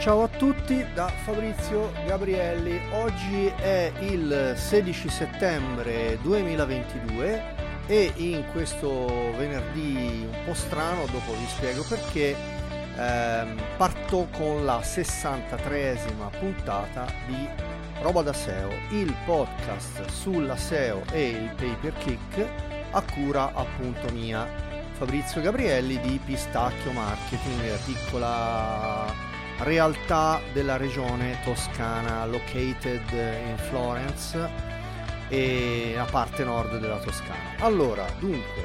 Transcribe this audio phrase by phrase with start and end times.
[0.00, 9.06] Ciao a tutti da Fabrizio Gabrielli, oggi è il 16 settembre 2022 e in questo
[9.36, 12.34] venerdì un po' strano, dopo vi spiego perché,
[12.96, 17.46] ehm, parto con la 63esima puntata di
[18.00, 22.46] Roba da SEO, il podcast sulla SEO e il pay per click
[22.92, 24.48] a cura appunto mia
[24.92, 29.28] Fabrizio Gabrielli di Pistacchio Marketing, piccola
[29.62, 34.48] realtà della regione toscana located in Florence
[35.28, 37.54] e la parte nord della Toscana.
[37.58, 38.64] Allora, dunque,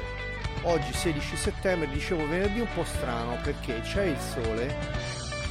[0.62, 4.76] oggi 16 settembre, dicevo venerdì un po' strano perché c'è il sole,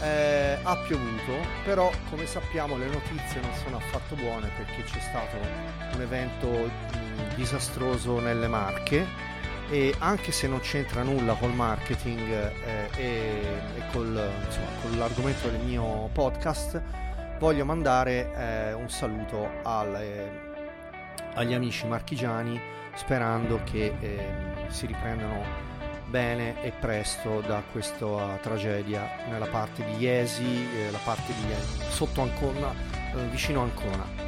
[0.02, 5.38] eh, ha piovuto, però come sappiamo le notizie non sono affatto buone perché c'è stato
[5.94, 9.34] un evento mh, disastroso nelle Marche
[9.70, 13.04] e anche se non c'entra nulla col marketing eh, e,
[13.78, 16.82] e col, insomma, con l'argomento del mio podcast,
[17.40, 20.54] voglio mandare eh, un saluto alle,
[21.34, 22.60] agli amici marchigiani
[22.96, 24.28] sperando che eh,
[24.68, 25.74] si riprendano
[26.08, 31.54] bene e presto da questa tragedia nella parte di Iesi, eh, la parte di
[31.90, 32.72] sotto Ancona,
[33.16, 34.25] eh, vicino Ancona.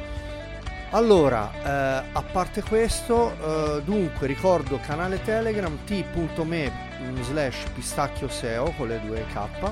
[0.90, 3.32] Allora, eh, a parte questo,
[3.76, 6.72] eh, dunque ricordo canale Telegram t.me
[7.20, 9.70] slash pistacchio SEO con le due K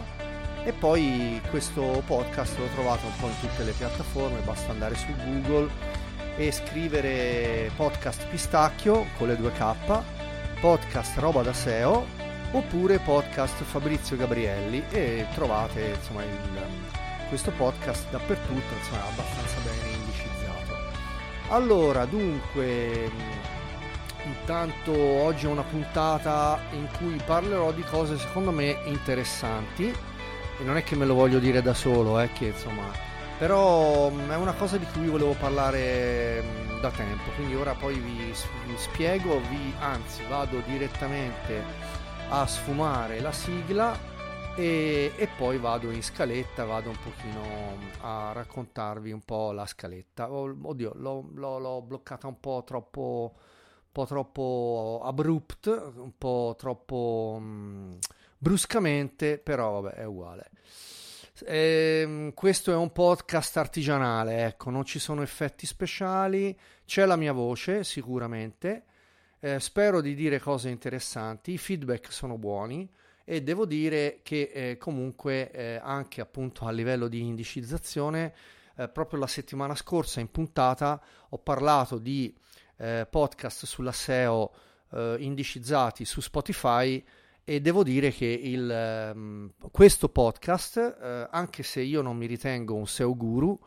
[0.64, 5.06] e poi questo podcast lo trovate un po' in tutte le piattaforme, basta andare su
[5.24, 5.70] Google
[6.36, 10.02] e scrivere podcast pistacchio con le due K,
[10.60, 12.04] podcast roba da SEO
[12.50, 16.60] oppure podcast Fabrizio Gabrielli e trovate insomma il,
[17.30, 19.96] questo podcast dappertutto, insomma abbastanza bene
[21.48, 23.10] allora, dunque,
[24.24, 29.86] intanto oggi è una puntata in cui parlerò di cose secondo me interessanti.
[30.58, 32.90] E non è che me lo voglio dire da solo, eh, che insomma,
[33.38, 36.42] però è una cosa di cui volevo parlare
[36.80, 38.32] da tempo, quindi ora poi vi,
[38.66, 41.62] vi spiego, vi, anzi vado direttamente
[42.28, 44.15] a sfumare la sigla
[44.56, 47.42] e, e, poi vado in scaletta, vado un pochino
[48.00, 50.32] a raccontarvi un po' la scaletta.
[50.32, 57.38] Oddio, l'ho, l'ho, l'ho bloccata un po' troppo, un po' troppo abrupt, un po' troppo
[57.38, 57.98] mh,
[58.38, 60.50] bruscamente, però vabbè, è uguale.
[61.44, 67.16] E, ehm, questo è un podcast artigianale, ecco, non ci sono effetti speciali, c'è la
[67.16, 68.84] mia voce sicuramente,
[69.38, 72.88] eh, spero di dire cose interessanti, i feedback sono buoni
[73.28, 78.32] e devo dire che eh, comunque eh, anche appunto a livello di indicizzazione
[78.76, 82.32] eh, proprio la settimana scorsa in puntata ho parlato di
[82.76, 84.52] eh, podcast sulla SEO
[84.92, 87.04] eh, indicizzati su Spotify
[87.42, 92.74] e devo dire che il, um, questo podcast, eh, anche se io non mi ritengo
[92.74, 93.58] un SEO guru,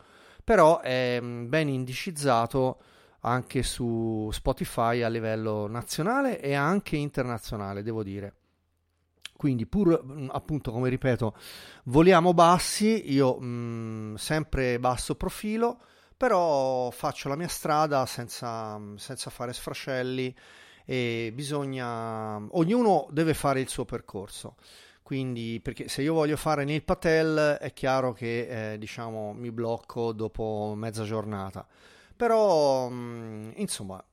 [0.44, 2.78] però è um, ben indicizzato
[3.20, 8.34] anche su Spotify a livello nazionale e anche internazionale, devo dire.
[9.40, 11.34] Quindi pur mm, appunto come ripeto,
[11.84, 15.80] voliamo bassi, io mh, mm, sempre basso profilo,
[16.14, 20.36] però faccio la mia strada senza, senza fare sfrascelli
[20.84, 24.56] e bisogna ognuno deve fare il suo percorso.
[25.02, 30.12] Quindi, perché se io voglio fare Neil Patel, è chiaro che eh, diciamo mi blocco
[30.12, 31.66] dopo mezza giornata.
[32.20, 34.04] Però, mh, insomma,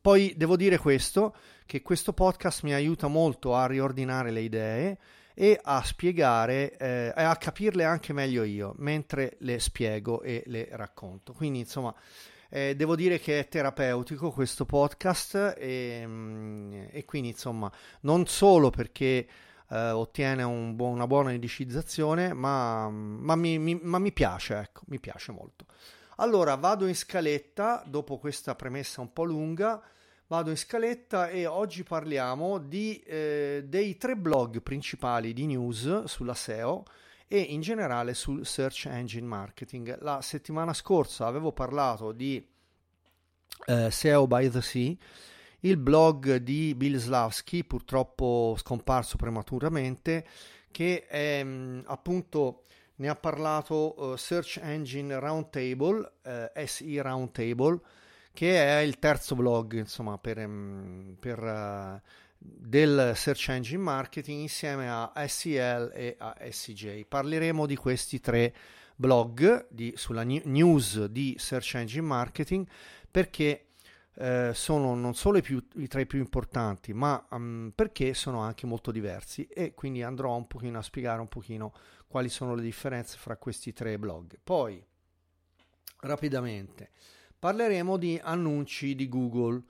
[0.00, 1.32] poi devo dire questo,
[1.64, 4.98] che questo podcast mi aiuta molto a riordinare le idee
[5.32, 11.34] e a spiegare eh, a capirle anche meglio io mentre le spiego e le racconto.
[11.34, 11.94] Quindi, insomma,
[12.48, 17.70] eh, devo dire che è terapeutico questo podcast e, mm, e quindi, insomma,
[18.00, 19.28] non solo perché
[19.68, 24.80] eh, ottiene un bu- una buona indicizzazione, ma, ma, mi, mi, ma mi piace, ecco,
[24.86, 25.66] mi piace molto.
[26.22, 29.82] Allora vado in scaletta, dopo questa premessa un po' lunga,
[30.28, 36.34] vado in scaletta e oggi parliamo di, eh, dei tre blog principali di news sulla
[36.34, 36.84] SEO
[37.26, 40.00] e in generale sul search engine marketing.
[40.00, 42.48] La settimana scorsa avevo parlato di
[43.66, 44.94] eh, SEO by the Sea,
[45.58, 50.24] il blog di Bill Slavsky, purtroppo scomparso prematuramente,
[50.70, 52.62] che è mh, appunto
[52.96, 57.80] ne ha parlato uh, Search Engine Roundtable, uh, SE Roundtable,
[58.32, 62.00] che è il terzo blog insomma, per, um, per, uh,
[62.38, 67.04] del Search Engine Marketing insieme a SEL e a SCJ.
[67.06, 68.54] Parleremo di questi tre
[68.96, 72.66] blog di, sulla news di Search Engine Marketing
[73.10, 73.71] perché
[74.14, 78.40] eh, sono non solo i, più, i, tra i più importanti, ma um, perché sono
[78.40, 81.72] anche molto diversi e quindi andrò un pochino a spiegare un pochino
[82.06, 84.38] quali sono le differenze fra questi tre blog.
[84.42, 84.84] Poi,
[86.00, 86.90] rapidamente,
[87.38, 89.62] parleremo di annunci di Google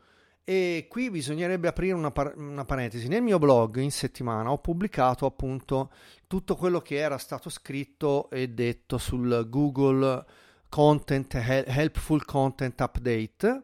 [0.45, 3.07] e qui bisognerebbe aprire una, par- una, parentesi.
[3.07, 5.93] Nel mio blog in settimana ho pubblicato appunto
[6.27, 10.25] tutto quello che era stato scritto e detto sul Google
[10.69, 13.63] Content Helpful Content Update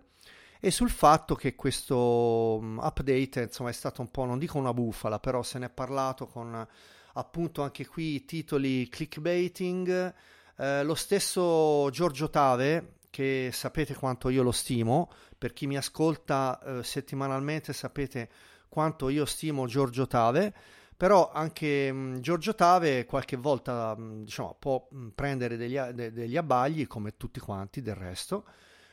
[0.60, 4.74] e sul fatto che questo mm, update insomma è stato un po' non dico una
[4.74, 6.66] bufala però se ne è parlato con
[7.14, 10.14] appunto anche qui titoli clickbaiting.
[10.56, 16.60] Eh, lo stesso Giorgio Tave che sapete quanto io lo stimo per chi mi ascolta
[16.60, 18.28] eh, settimanalmente sapete
[18.68, 20.52] quanto io stimo Giorgio Tave
[20.96, 25.78] però anche mh, mm, Giorgio Tave qualche volta mh, mm, diciamo, può mh, prendere degli,
[25.78, 28.44] de, degli abbagli come tutti quanti del resto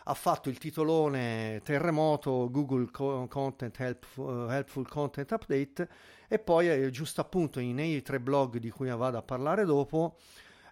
[0.08, 5.90] ha fatto il titolone terremoto Google Content Helpful, Helpful Content Update
[6.28, 10.18] e poi eh, giusto appunto nei tre blog di cui vado a parlare dopo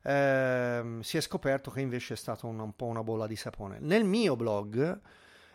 [0.04, 3.80] eh, si è scoperto che invece è stata un, un po' una bolla di sapone.
[3.80, 5.02] Nel mio blog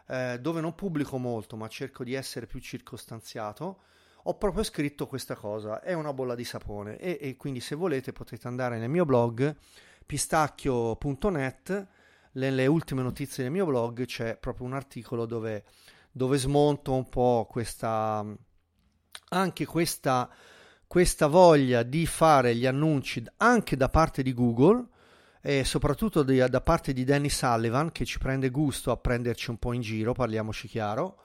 [0.08, 3.82] eh, dove non pubblico molto ma cerco di essere più circostanziato
[4.24, 8.12] ho proprio scritto questa cosa, è una bolla di sapone e, e quindi se volete
[8.12, 9.54] potete andare nel mio blog
[10.04, 11.86] pistacchio.net
[12.38, 15.64] nelle ultime notizie del mio blog c'è proprio un articolo dove,
[16.10, 18.24] dove smonto un po' questa
[19.30, 20.30] anche questa,
[20.86, 24.86] questa voglia di fare gli annunci anche da parte di Google
[25.40, 29.58] e soprattutto di, da parte di Danny Sullivan che ci prende gusto a prenderci un
[29.58, 31.22] po' in giro, parliamoci chiaro,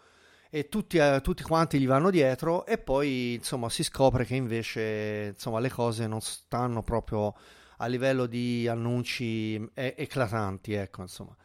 [0.49, 5.31] e tutti, eh, tutti quanti gli vanno dietro e poi insomma si scopre che invece
[5.33, 7.33] insomma le cose non stanno proprio
[7.77, 11.35] a livello di annunci e- eclatanti, ecco, insomma.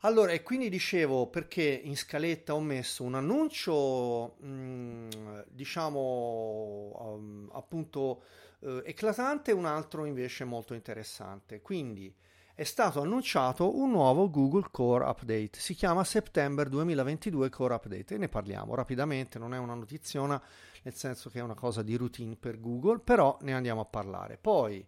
[0.00, 5.08] Allora, e quindi dicevo perché in scaletta ho messo un annuncio, mh, mm,
[5.48, 8.22] diciamo, um, appunto
[8.60, 11.60] uh, eclatante e un altro invece molto interessante.
[11.60, 12.14] Quindi
[12.54, 18.18] è stato annunciato un nuovo Google Core Update, si chiama September 2022 Core Update e
[18.18, 20.40] ne parliamo rapidamente, non è una notiziona,
[20.82, 24.38] nel senso che è una cosa di routine per Google, però ne andiamo a parlare.
[24.40, 24.86] Poi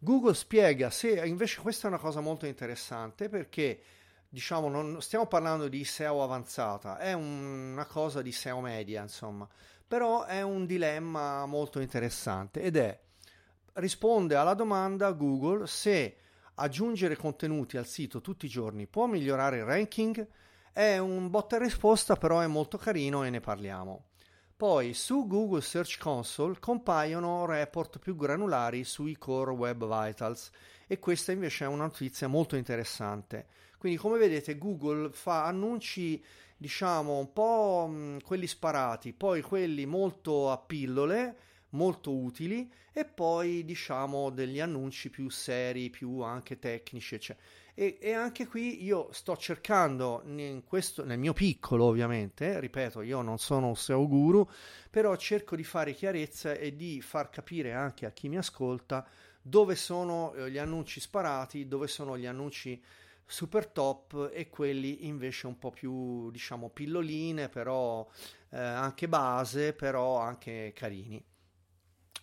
[0.00, 3.80] Google spiega se invece questa è una cosa molto interessante perché
[4.28, 9.48] diciamo non stiamo parlando di SEO avanzata, è un, una cosa di SEO media, insomma,
[9.86, 13.00] però è un dilemma molto interessante ed è
[13.74, 16.16] risponde alla domanda Google se
[16.54, 20.26] aggiungere contenuti al sito tutti i giorni può migliorare il ranking.
[20.72, 24.07] È un botta e risposta, però è molto carino e ne parliamo.
[24.58, 30.50] Poi su Google Search Console compaiono report più granulari sui Core Web Vitals
[30.88, 33.46] e questa invece è una notizia molto interessante.
[33.78, 36.20] Quindi come vedete Google fa annunci
[36.56, 41.36] diciamo un po' mh, quelli sparati, poi quelli molto a pillole,
[41.70, 47.46] molto utili e poi diciamo degli annunci più seri, più anche tecnici, eccetera.
[47.80, 50.24] E, e, anche qui io sto cercando,
[50.66, 54.44] questo, nel mio piccolo ovviamente, ripeto, io non sono un SEO guru,
[54.90, 59.06] però cerco di fare chiarezza e di far capire anche a chi mi ascolta
[59.40, 62.82] dove sono eh, gli annunci sparati, dove sono gli annunci
[63.24, 68.04] super top e quelli invece un po' più diciamo pilloline però
[68.50, 71.24] eh, anche base però anche carini.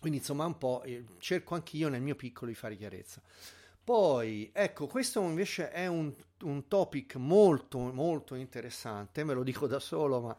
[0.02, 3.22] Quindi insomma un po' eh, cerco anch'io nel mio piccolo di fare chiarezza
[3.86, 6.12] poi, ecco, questo invece è un,
[6.42, 10.36] un topic molto, molto interessante, me lo dico da solo, ma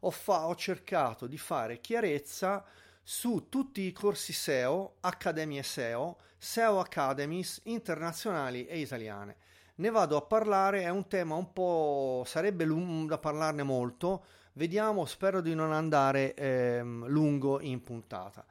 [0.00, 2.62] ho, fa- ho cercato di fare chiarezza
[3.02, 9.36] su tutti i corsi SEO, accademie SEO, SEO Academies internazionali e italiane.
[9.76, 12.22] Ne vado a parlare, è un tema un po'...
[12.26, 18.44] sarebbe lung- da parlarne molto, vediamo, spero di non andare ehm, lungo in puntata.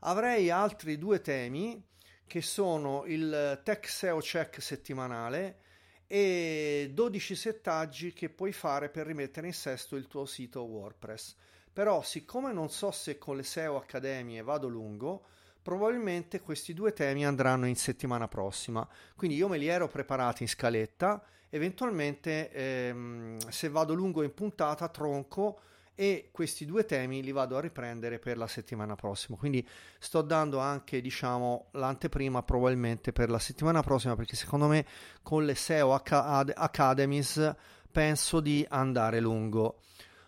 [0.00, 1.82] Avrei altri due temi
[2.26, 5.58] che sono il Tech SEO Check settimanale
[6.06, 11.34] e 12 settaggi che puoi fare per rimettere in sesto il tuo sito WordPress.
[11.72, 15.24] Però, siccome non so se con le SEO Accademie vado lungo,
[15.60, 18.86] probabilmente questi due temi andranno in settimana prossima.
[19.16, 24.88] Quindi io me li ero preparati in scaletta, eventualmente ehm, se vado lungo in puntata
[24.88, 25.60] tronco
[25.94, 29.36] e questi due temi li vado a riprendere per la settimana prossima.
[29.36, 29.66] Quindi
[29.98, 34.84] sto dando anche, diciamo, l'anteprima probabilmente per la settimana prossima perché secondo me
[35.22, 37.54] con le SEO Academies
[37.90, 39.80] penso di andare lungo.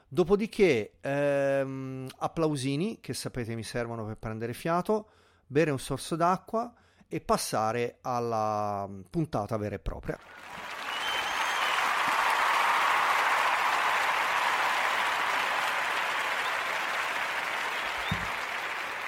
[0.09, 5.09] Dopodiché ehm, applausini che sapete mi servono per prendere fiato,
[5.47, 6.73] bere un sorso d'acqua
[7.09, 10.19] e passare alla puntata vera e propria.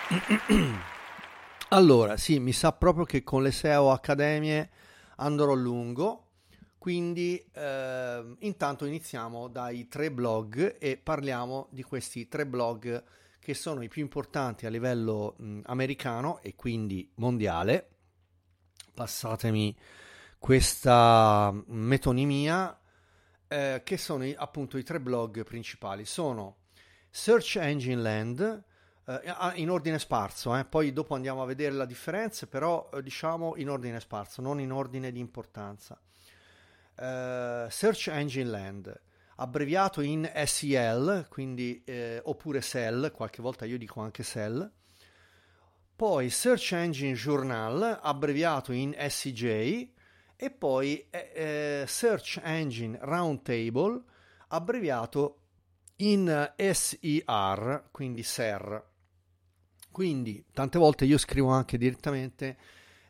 [1.69, 4.71] allora, sì, mi sa proprio che con le SEO Accademie
[5.17, 6.25] andrò lungo.
[6.79, 13.03] Quindi eh, intanto iniziamo dai tre blog e parliamo di questi tre blog
[13.39, 17.89] che sono i più importanti a livello mh, americano e quindi mondiale.
[18.95, 19.77] Passatemi
[20.39, 22.81] questa metonimia,
[23.49, 26.05] eh, che sono i, appunto i tre blog principali.
[26.07, 26.59] Sono
[27.11, 28.65] Search Engine Land,
[29.55, 30.67] in ordine sparso, eh.
[30.67, 34.71] poi dopo andiamo a vedere la differenza, però eh, diciamo in ordine sparso, non in
[34.71, 35.99] ordine di importanza.
[36.95, 39.01] Uh, Search Engine Land,
[39.37, 44.71] abbreviato in SEL, quindi, eh, oppure SEL, qualche volta io dico anche SEL.
[45.97, 49.89] Poi Search Engine Journal, abbreviato in SEJ,
[50.37, 54.03] e poi eh, eh, Search Engine Roundtable,
[54.49, 55.41] abbreviato
[55.97, 58.88] in SER, quindi SER.
[59.99, 62.57] Quindi tante volte io scrivo anche direttamente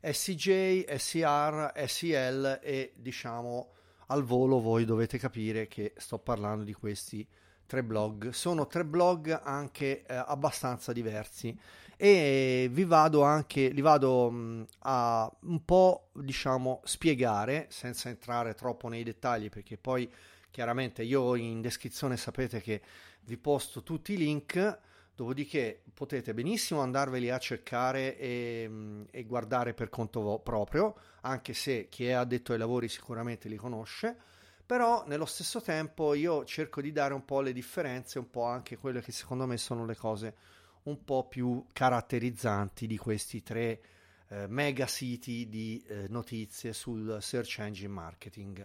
[0.01, 3.73] SCJ, SCR, SEL e diciamo
[4.07, 7.29] al volo voi dovete capire che sto parlando di questi
[7.67, 8.31] tre blog.
[8.31, 11.55] Sono tre blog anche eh, abbastanza diversi
[11.95, 18.89] e vi vado anche, li vado mh, a un po' diciamo spiegare senza entrare troppo
[18.89, 20.11] nei dettagli perché poi
[20.51, 22.81] chiaramente io in descrizione sapete che
[23.25, 24.87] vi posto tutti i link
[25.19, 32.07] Dopodiché potete benissimo andarveli a cercare e, e guardare per conto proprio, anche se chi
[32.07, 34.17] è addetto ai lavori sicuramente li conosce,
[34.65, 38.77] però nello stesso tempo io cerco di dare un po' le differenze, un po' anche
[38.77, 40.37] quelle che secondo me sono le cose
[40.85, 43.81] un po' più caratterizzanti di questi tre
[44.29, 48.65] eh, mega siti di eh, notizie sul search engine marketing.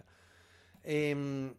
[0.80, 1.54] E, ehm,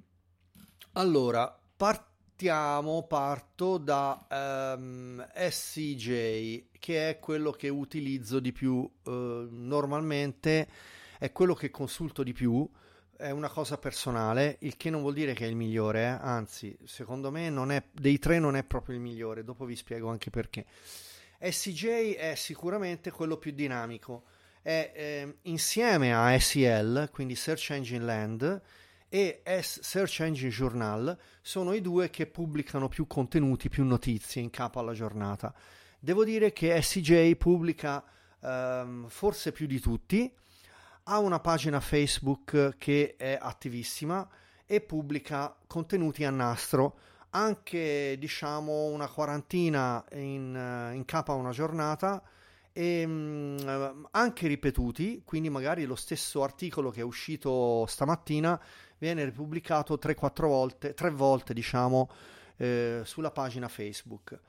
[0.93, 4.27] allora, partiamo partiamo, parto da
[4.77, 9.11] um, ehm, SCJ, che è quello che utilizzo di più uh,
[9.49, 10.67] normalmente,
[11.17, 12.69] è quello che consulto di più,
[13.15, 16.17] è una cosa personale, il che non vuol dire che è il migliore, eh?
[16.19, 20.29] anzi, secondo me è, dei tre non è proprio il migliore, dopo vi spiego anche
[20.29, 20.65] perché.
[21.39, 24.23] SCJ è sicuramente quello più dinamico,
[24.61, 28.61] è eh, insieme a SEL, quindi Search Engine Land,
[29.15, 34.50] e S Search Engine Journal sono i due che pubblicano più contenuti, più notizie in
[34.50, 35.53] capo alla giornata.
[35.98, 38.03] Devo dire che SCJ pubblica
[38.41, 40.29] um, forse più di tutti,
[41.03, 44.27] ha una pagina Facebook che è attivissima
[44.65, 46.98] e pubblica contenuti a nastro,
[47.29, 52.22] anche diciamo una quarantina in, in capo a una giornata
[52.74, 58.62] e um, anche ripetuti, quindi magari lo stesso articolo che è uscito stamattina
[58.97, 62.09] viene ripubblicato 3-4 volte, 3 volte diciamo,
[62.57, 64.39] eh, sulla pagina Facebook.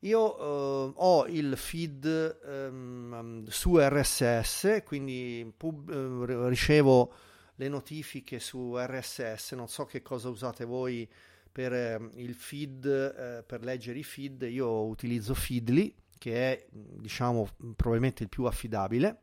[0.00, 7.14] Io eh, ho il feed ehm, su RSS, quindi pub- eh, ricevo
[7.56, 11.08] le notifiche su RSS, non so che cosa usate voi
[11.50, 17.48] per eh, il feed, eh, per leggere i feed, io utilizzo Feedly, che è diciamo
[17.76, 19.20] probabilmente il più affidabile,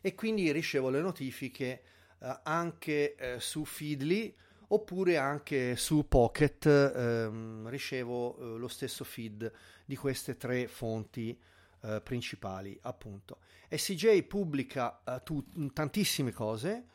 [0.00, 1.82] e quindi ricevo le notifiche
[2.22, 4.32] eh, anche eh, su Feedly
[4.68, 9.50] oppure anche su Pocket ehm, ricevo eh, lo stesso feed
[9.84, 11.36] di queste tre fonti
[11.82, 13.38] eh, principali appunto.
[13.68, 16.86] SCJ pubblica eh, tu- tantissime cose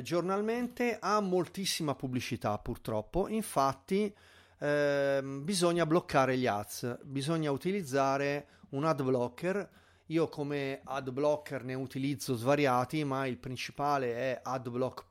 [0.00, 4.10] giornalmente ha moltissima pubblicità purtroppo infatti
[4.60, 9.68] ehm, bisogna bloccare gli ads bisogna utilizzare un ad blocker
[10.06, 15.06] io come ad blocker ne utilizzo svariati, ma il principale è AdBlock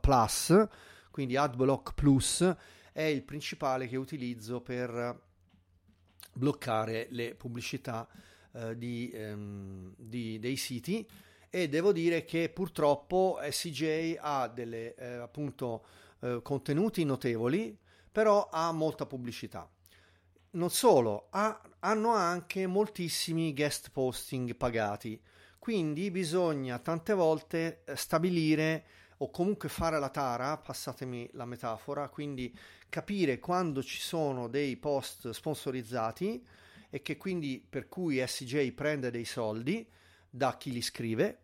[0.00, 0.66] Plus,
[1.10, 2.56] quindi AdBlock Plus
[2.92, 5.26] è il principale che utilizzo per
[6.34, 8.08] bloccare le pubblicità
[8.52, 11.08] eh, di, ehm, di, dei siti.
[11.50, 15.86] E devo dire che purtroppo SCJ ha delle eh, appunto
[16.20, 17.76] eh, contenuti notevoli,
[18.12, 19.68] però ha molta pubblicità.
[20.50, 25.20] Non solo, ha, hanno anche moltissimi guest posting pagati,
[25.58, 28.84] quindi bisogna tante volte eh, stabilire
[29.18, 32.56] o comunque fare la tara, passatemi la metafora, quindi
[32.88, 36.46] capire quando ci sono dei post sponsorizzati
[36.90, 39.86] e che quindi per cui SJ prende dei soldi
[40.30, 41.40] da chi li scrive,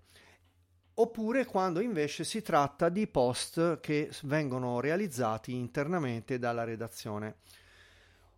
[0.95, 7.37] oppure quando invece si tratta di post che vengono realizzati internamente dalla redazione.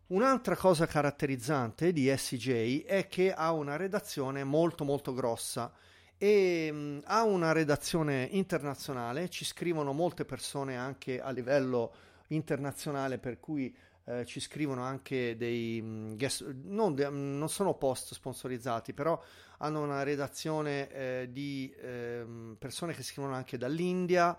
[0.08, 5.72] Un'altra cosa caratterizzante di SJ è che ha una redazione molto molto grossa
[6.16, 11.92] e mh, mm, ha una redazione internazionale, ci scrivono molte persone anche a livello
[12.28, 17.74] internazionale per cui eh, ci scrivono anche dei mm, guest, non, de, mm, non, sono
[17.74, 19.20] post sponsorizzati, però
[19.58, 22.24] hanno una redazione eh, di eh,
[22.56, 24.38] persone che scrivono anche dall'India,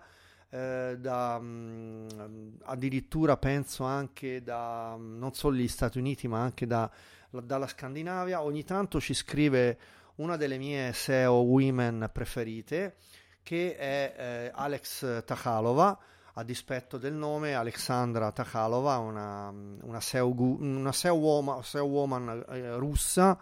[0.50, 6.66] eh, da, mh, mm, addirittura penso anche da non solo gli Stati Uniti, ma anche
[6.66, 6.90] da,
[7.30, 8.42] dalla Scandinavia.
[8.42, 9.78] Ogni tanto ci scrive
[10.16, 12.96] una delle mie SEO women preferite,
[13.42, 15.98] che è eh, Alex Takhalova
[16.38, 22.76] a dispetto del nome, Alexandra Takhalova, una, una, SEO, una SEO woman, SEO woman eh,
[22.76, 23.36] russa,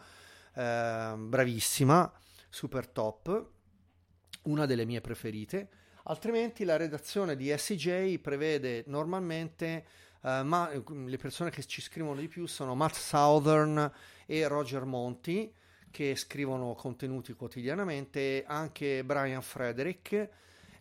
[0.55, 2.11] eh, bravissima,
[2.49, 3.49] super top,
[4.45, 5.69] una delle mie preferite.
[6.09, 9.85] Altrimenti la redazione di SJ prevede normalmente,
[10.23, 13.91] eh, ma le persone che ci scrivono di più sono Matt Southern
[14.25, 15.53] e Roger Monti,
[15.91, 20.31] che scrivono contenuti quotidianamente, anche Brian Frederick, e,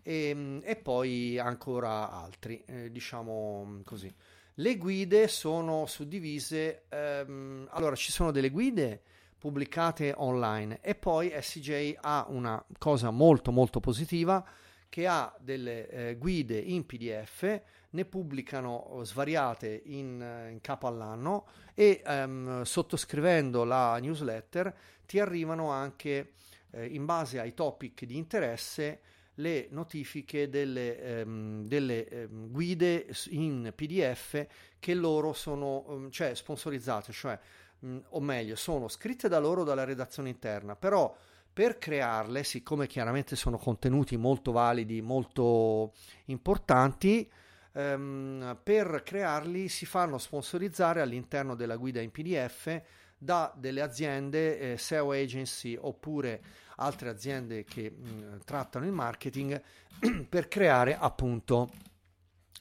[0.04, 4.14] ehm, e poi ancora altri, eh, diciamo così.
[4.54, 9.02] Le guide sono suddivise, ehm, allora ci sono delle guide
[9.40, 14.46] pubblicate online e poi SJ ha una cosa molto molto positiva
[14.96, 22.02] che ha delle eh, guide in PDF, ne pubblicano svariate in, in capo all'anno e
[22.02, 24.74] ehm, sottoscrivendo la newsletter
[25.06, 26.32] ti arrivano anche
[26.72, 29.02] eh, in base ai topic di interesse
[29.34, 34.48] le notifiche delle, ehm, delle ehm, guide in PDF
[34.80, 37.38] che loro sono um, cioè sponsorizzate, cioè
[37.80, 41.14] mh, o meglio, sono scritte da loro dalla redazione interna, però
[41.56, 45.94] per crearle, siccome chiaramente sono contenuti molto validi, molto
[46.26, 47.32] importanti,
[47.72, 52.82] ehm, per crearli si fanno sponsorizzare all'interno della guida in PDF
[53.18, 56.44] da delle aziende eh, SEO agency oppure
[56.76, 59.62] altre aziende che mh, trattano il marketing
[60.28, 61.72] per creare appunto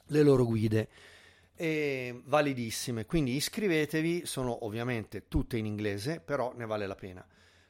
[0.05, 0.87] le loro guide.
[1.53, 3.05] E validissime.
[3.05, 7.25] Quindi iscrivetevi sono ovviamente tutte in inglese però ne vale la pena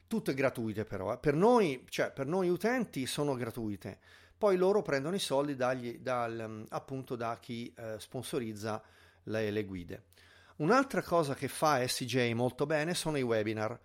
[0.06, 1.18] tutte gratuite però eh.
[1.18, 3.98] per noi cioè per noi utenti sono gratuite
[4.38, 8.82] poi loro prendono i soldi dagli, dal, appunto da chi eh, sponsorizza
[9.24, 10.02] le, le guide
[10.56, 13.78] un'altra cosa che fa SJ molto bene sono i webinar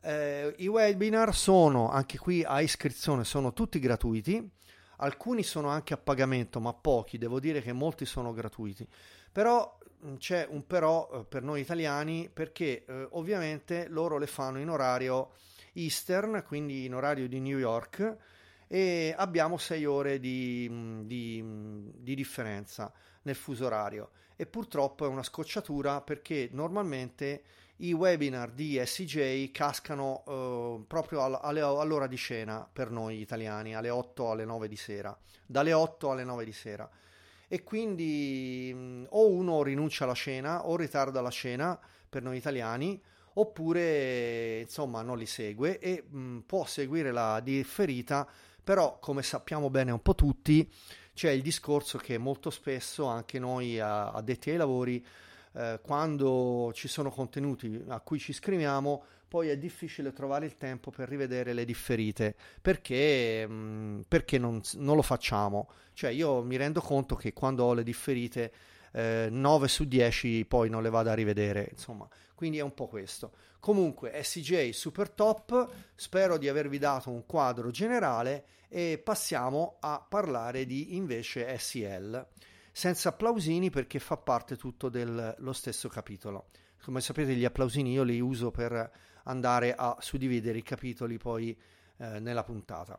[0.00, 4.48] eh, I webinar sono anche qui a iscrizione, sono tutti gratuiti.
[5.00, 8.86] Alcuni sono anche a pagamento, ma pochi, devo dire che molti sono gratuiti.
[9.30, 14.58] Però mm, c'è un però eh, per noi italiani perché eh, ovviamente loro le fanno
[14.58, 15.32] in orario
[15.82, 18.16] Eastern, quindi in orario di New York,
[18.66, 21.42] e abbiamo 6 ore di, di,
[21.94, 24.10] di, differenza nel fuso orario.
[24.36, 27.42] E purtroppo è una scocciatura perché normalmente
[27.78, 33.74] i webinar di SJ cascano eh, proprio all- alle- all'ora di cena per noi italiani,
[33.74, 36.88] alle 8 alle 9 di sera, dalle 8 alle 9 di sera.
[37.48, 42.36] E quindi mh, mm, o uno rinuncia alla cena o ritarda la cena per noi
[42.36, 43.00] italiani,
[43.40, 48.28] oppure insomma non li segue e mh, mm, può seguire la differita,
[48.62, 50.68] però come sappiamo bene un po' tutti,
[51.14, 55.04] c'è il discorso che molto spesso anche noi addetti ai lavori
[55.54, 60.90] eh, quando ci sono contenuti a cui ci iscriviamo, poi è difficile trovare il tempo
[60.90, 65.68] per rivedere le differite perché, mh, mm, perché non, non, lo facciamo.
[65.92, 68.52] Cioè, io mi rendo conto che quando ho le differite.
[68.90, 72.86] Eh, 9 su 10 poi non le vado a rivedere insomma quindi è un po'
[72.86, 80.06] questo comunque SJ super top spero di avervi dato un quadro generale e passiamo a
[80.08, 82.26] parlare di invece SEL
[82.78, 86.50] senza applausini perché fa parte tutto dello stesso capitolo.
[86.84, 88.88] Come sapete gli applausini io li uso per
[89.24, 91.58] andare a suddividere i capitoli poi
[91.96, 92.96] eh, nella puntata.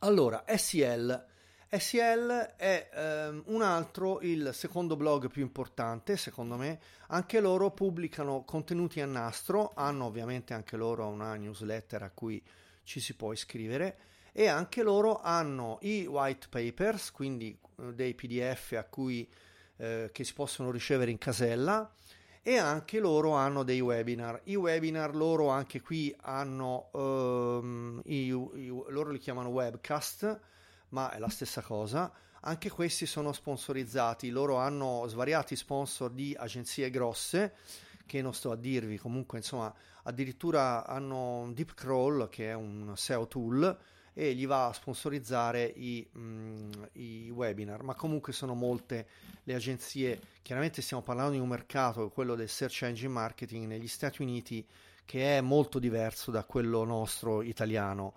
[0.00, 1.26] Allora, SEL.
[1.68, 8.44] SEL è ehm, un altro, il secondo blog più importante secondo me, anche loro pubblicano
[8.44, 12.42] contenuti a nastro, hanno ovviamente anche loro una newsletter a cui
[12.84, 13.98] ci si può iscrivere
[14.32, 19.28] e anche loro hanno i white papers, quindi eh, dei PDF a cui,
[19.78, 21.90] eh, che si possono ricevere in casella
[22.42, 24.42] e anche loro hanno dei webinar.
[24.44, 30.40] I webinar loro anche qui hanno, um, i, i, loro li chiamano webcast,
[30.90, 32.12] ma è la stessa cosa.
[32.40, 37.54] Anche questi sono sponsorizzati, loro hanno svariati sponsor di agenzie grosse
[38.06, 43.26] che non sto a dirvi, comunque insomma addirittura hanno Deep Crawl che è un SEO
[43.26, 43.78] tool
[44.18, 49.08] e gli va a sponsorizzare i, mh, mm, i, webinar, ma comunque sono molte
[49.42, 54.22] le agenzie, chiaramente stiamo parlando di un mercato, quello del search engine marketing negli Stati
[54.22, 54.66] Uniti,
[55.04, 58.14] che è molto diverso da quello nostro italiano,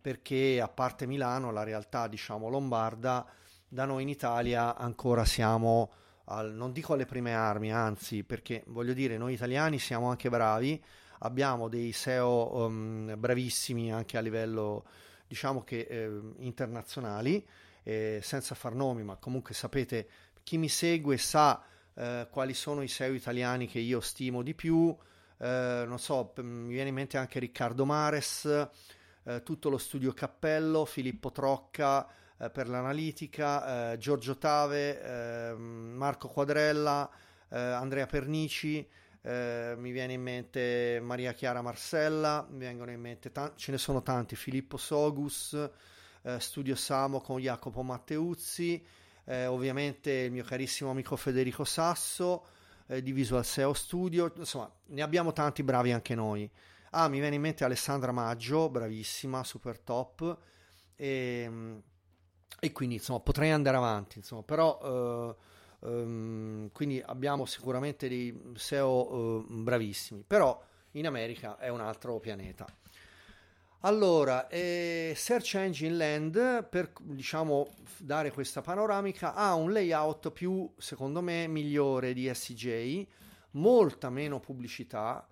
[0.00, 3.26] perché a parte Milano, la realtà diciamo lombarda,
[3.68, 5.90] da noi in Italia ancora siamo
[6.24, 10.82] al, non dico alle prime armi, anzi, perché voglio dire, noi italiani siamo anche bravi,
[11.20, 14.84] abbiamo dei SEO um, bravissimi anche a livello,
[15.26, 17.46] diciamo che eh, internazionali,
[17.82, 20.08] eh, senza far nomi, ma comunque sapete,
[20.42, 21.62] chi mi segue sa
[21.94, 24.94] eh, quali sono i SEO italiani che io stimo di più,
[25.38, 28.68] eh, non so, mi viene in mente anche Riccardo Mares,
[29.28, 36.28] eh, tutto lo studio Cappello, Filippo Trocca, eh, per l'analitica, eh, Giorgio Tave, ehm, Marco
[36.28, 37.08] Quadrella,
[37.50, 38.88] eh, Andrea Pernici,
[39.20, 44.00] mi viene in mente Maria Chiara Marcella, mi vengono in mente t- ce ne sono
[44.00, 45.70] tanti, Filippo Sogus,
[46.38, 48.82] Studio Samo con Jacopo Matteuzzi,
[49.26, 52.46] ovviamente il mio carissimo amico Federico Sasso,
[52.86, 56.50] di Visual SEO Studio, insomma ne abbiamo tanti bravi anche noi.
[56.90, 60.38] Ah, mi viene in mente Alessandra Maggio, bravissima, super top.
[60.96, 61.82] E, ehm,
[62.60, 65.36] e quindi insomma potrei andare avanti, insomma, però
[65.80, 70.60] uh, um, quindi abbiamo sicuramente dei SEO uh, bravissimi, però
[70.92, 72.66] in America è un altro pianeta.
[73.82, 81.22] Allora, eh, Search Engine Land, per diciamo dare questa panoramica, ha un layout più, secondo
[81.22, 83.06] me, migliore di SJ,
[83.52, 85.24] molta meno pubblicità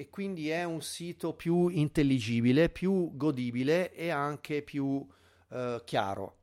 [0.00, 5.06] e quindi è un sito più intelligibile, più godibile e anche più
[5.50, 6.36] eh, chiaro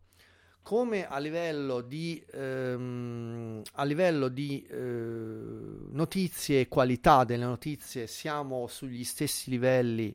[0.62, 8.68] come a livello di, ehm, a livello di eh, notizie e qualità delle notizie siamo
[8.68, 10.14] sugli stessi livelli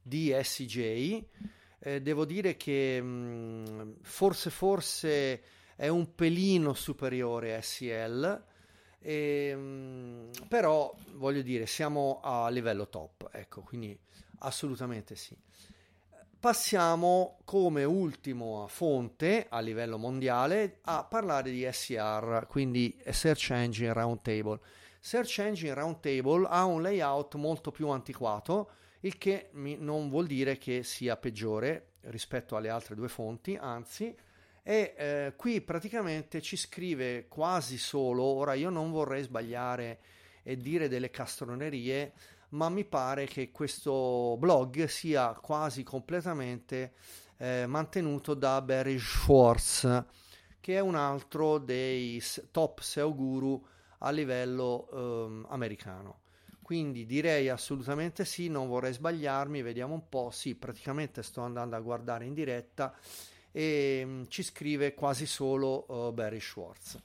[0.00, 1.24] di SJ.
[1.80, 5.42] Eh, devo dire che mh, mm, forse forse
[5.74, 8.44] è un pelino superiore a SL,
[9.04, 13.96] e, mh, mm, però voglio dire siamo a livello top, ecco, quindi
[14.38, 15.36] assolutamente sì.
[16.40, 24.58] Passiamo come ultimo fonte a livello mondiale a parlare di SER, quindi Search Engine Roundtable.
[25.00, 30.82] Search Engine Roundtable ha un layout molto più antiquato, il che non vuol dire che
[30.82, 34.14] sia peggiore rispetto alle altre due fonti, anzi,
[34.66, 40.00] e eh, qui praticamente ci scrive quasi solo, ora io non vorrei sbagliare
[40.42, 42.14] e dire delle castronerie,
[42.50, 46.94] ma mi pare che questo blog sia quasi completamente
[47.36, 50.04] eh, mantenuto da Barry Schwartz,
[50.60, 53.62] che è un altro dei top SEO guru
[53.98, 56.20] a livello eh, americano.
[56.62, 60.30] Quindi direi assolutamente sì, non vorrei sbagliarmi, vediamo un po'.
[60.30, 62.96] Sì, praticamente sto andando a guardare in diretta
[63.56, 67.00] e mm, ci scrive quasi solo uh, Barry Schwartz.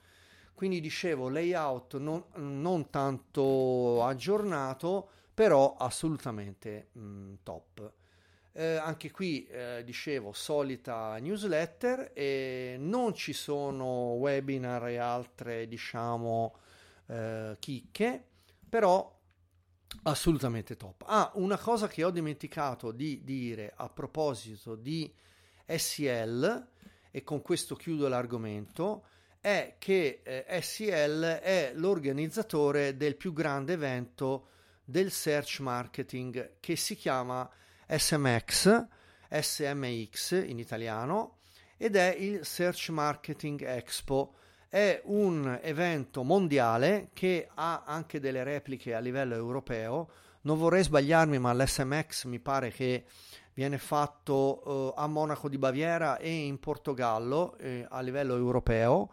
[0.55, 7.93] Quindi dicevo, layout non, non tanto aggiornato, però assolutamente mh, mm, top.
[8.51, 16.55] Eh, anche qui eh, dicevo solita newsletter e non ci sono webinar e altre diciamo
[17.05, 18.23] eh, chicche
[18.67, 19.17] però
[20.03, 25.13] assolutamente top ah una cosa che ho dimenticato di dire a proposito di
[25.77, 26.67] SEL
[27.11, 29.05] e con questo chiudo l'argomento
[29.39, 34.47] è che eh, SEL è l'organizzatore del più grande evento
[34.83, 37.49] del search marketing che si chiama
[37.87, 38.85] SMX,
[39.29, 41.37] SMX in italiano,
[41.81, 44.33] ed è il Search Marketing Expo.
[44.67, 50.09] È un evento mondiale che ha anche delle repliche a livello europeo.
[50.41, 53.05] Non vorrei sbagliarmi, ma l'SMX mi pare che
[53.59, 59.09] viene fatto uh, a Monaco di Baviera e in Portogallo eh, a livello europeo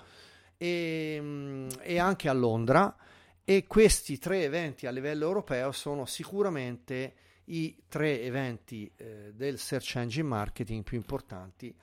[0.57, 2.97] e, um, e anche a Londra
[3.43, 7.15] e questi tre eventi a livello europeo sono sicuramente
[7.47, 11.77] i tre eventi eh, del search engine marketing più importanti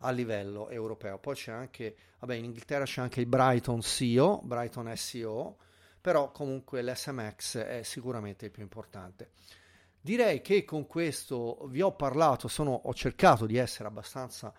[0.00, 1.18] a livello europeo.
[1.18, 5.56] Poi c'è anche, vabbè, in Inghilterra c'è anche il Brighton SEO, Brighton SEO,
[6.00, 9.30] però comunque l'SMX è sicuramente il più importante.
[10.06, 14.54] Direi che con questo vi ho parlato, sono, ho cercato di essere abbastanza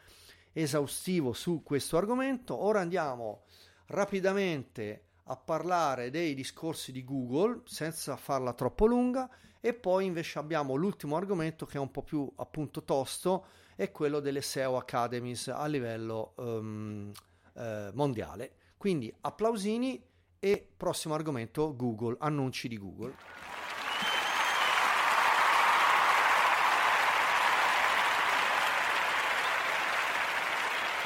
[0.52, 2.54] esaustivo su questo argomento.
[2.54, 3.44] Ora andiamo
[3.86, 9.30] rapidamente a parlare dei discorsi di Google senza farla troppo lunga
[9.62, 13.46] e poi invece abbiamo l'ultimo argomento che è un po' più appunto tosto
[13.78, 17.10] è quello delle SEO Academies a livello um,
[17.56, 18.52] eh, mondiale.
[18.76, 20.04] Quindi applausini
[20.40, 23.57] e prossimo argomento Google, annunci di Google.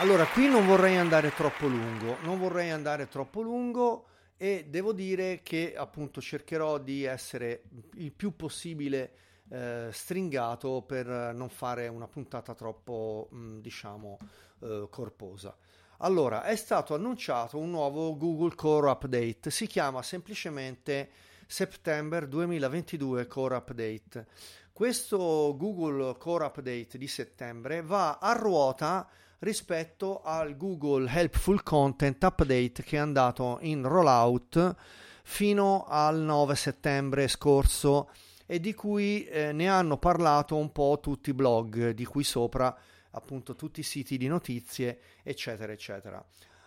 [0.01, 5.41] Allora, qui non vorrei andare troppo lungo, non vorrei andare troppo lungo e devo dire
[5.43, 9.11] che appunto cercherò di essere il più possibile
[9.47, 14.17] eh, stringato per non fare una puntata troppo, mh, diciamo,
[14.61, 15.55] eh, corposa.
[15.97, 21.11] Allora, è stato annunciato un nuovo Google Core Update, si chiama semplicemente
[21.45, 24.25] September 2022 Core Update.
[24.73, 29.07] Questo Google Core Update di settembre va a ruota
[29.41, 34.75] rispetto al Google Helpful Content Update che è andato in rollout
[35.23, 38.11] fino al 9 settembre scorso
[38.45, 42.75] e di cui eh, ne hanno parlato un po' tutti i blog di qui sopra
[43.11, 46.23] appunto tutti i siti di notizie, eccetera, eccetera.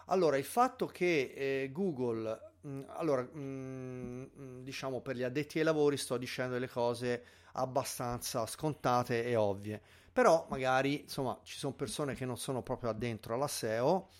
[0.07, 5.23] Allora, il fatto che eh, Google, mh, mm, allora, mh, mm, mm, diciamo per gli
[5.23, 9.81] addetti ai lavori sto dicendo delle cose abbastanza scontate e ovvie,
[10.15, 14.11] però magari, insomma, ci sono persone che non sono proprio addentro alla SEO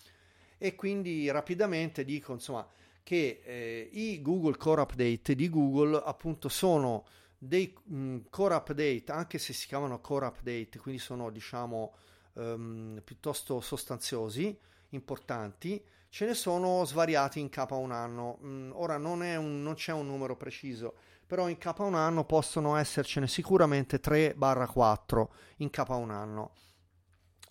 [0.57, 2.67] e quindi rapidamente dico, insomma,
[3.01, 7.05] che eh, i Google Core Update di Google appunto sono
[7.37, 11.93] dei mh, core update, anche se si chiamano core update, quindi sono diciamo
[12.33, 14.57] um, piuttosto sostanziosi,
[14.89, 18.39] importanti, ce ne sono svariati in capo a un anno.
[18.43, 20.95] Mm, ora non, un, non, c'è un numero preciso,
[21.25, 26.51] però in capo a un anno possono essercene sicuramente 3-4 in capo a un anno.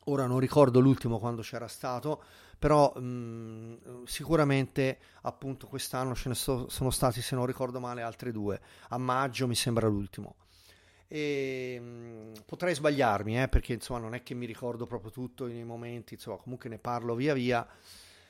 [0.08, 2.22] Ora non ricordo l'ultimo quando c'era stato,
[2.58, 8.02] però mh, mm, sicuramente appunto quest'anno ce ne so, sono stati, se non ricordo male,
[8.02, 8.60] altri due.
[8.88, 10.36] A maggio mi sembra l'ultimo.
[11.08, 15.46] E, mh, mm, potrei sbagliarmi, eh, perché insomma non è che mi ricordo proprio tutto
[15.46, 17.66] nei momenti, insomma comunque ne parlo via via,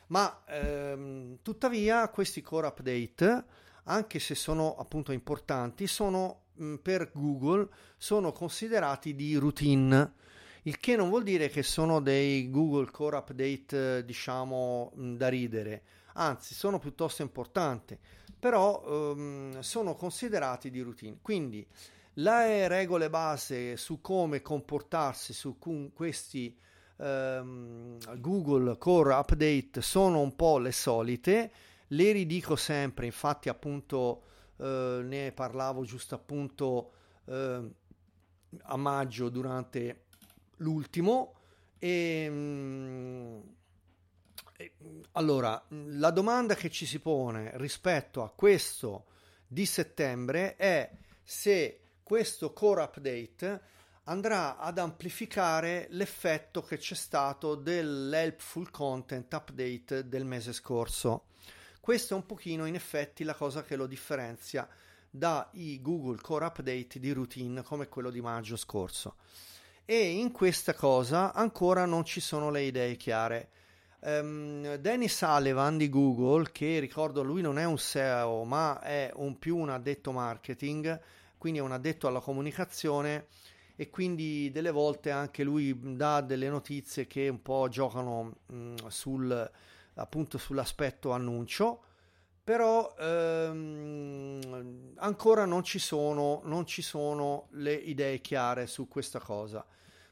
[0.08, 3.44] ma ehm, tuttavia questi core update,
[3.84, 6.42] anche se sono appunto importanti, sono
[6.80, 10.12] per Google sono considerati di routine,
[10.62, 15.82] il che non vuol dire che sono dei Google Core Update diciamo mh, da ridere,
[16.14, 17.98] anzi sono piuttosto importanti,
[18.38, 21.18] però ehm, sono considerati di routine.
[21.20, 21.66] Quindi
[22.14, 26.56] le regole base su come comportarsi su questi
[26.96, 31.50] um, Google Core Update sono un po' le solite,
[31.88, 34.22] le ridico sempre, infatti appunto
[34.56, 36.92] uh, ne parlavo giusto appunto
[37.24, 37.74] uh,
[38.62, 40.04] a maggio durante
[40.58, 41.34] l'ultimo
[41.78, 43.42] e um,
[45.12, 49.06] allora, la domanda che ci si pone rispetto a questo
[49.46, 50.90] di settembre è
[51.22, 53.62] se questo core update
[54.04, 61.26] andrà ad amplificare l'effetto che c'è stato dell'helpful content update del mese scorso.
[61.84, 64.66] Questo è un pochino in effetti la cosa che lo differenzia
[65.10, 69.16] dai Google Core Update di routine come quello di maggio scorso.
[69.84, 73.50] E in questa cosa ancora non ci sono le idee chiare.
[73.98, 79.38] Um, Danny Sullivan di Google, che ricordo lui non è un SEO ma è un
[79.38, 80.98] più un addetto marketing,
[81.36, 83.26] quindi è un addetto alla comunicazione
[83.76, 89.50] e quindi delle volte anche lui dà delle notizie che un po' giocano mh, sul,
[89.94, 91.84] appunto sull'aspetto annuncio
[92.44, 99.64] però ehm, ancora non ci, sono, non ci sono le idee chiare su questa cosa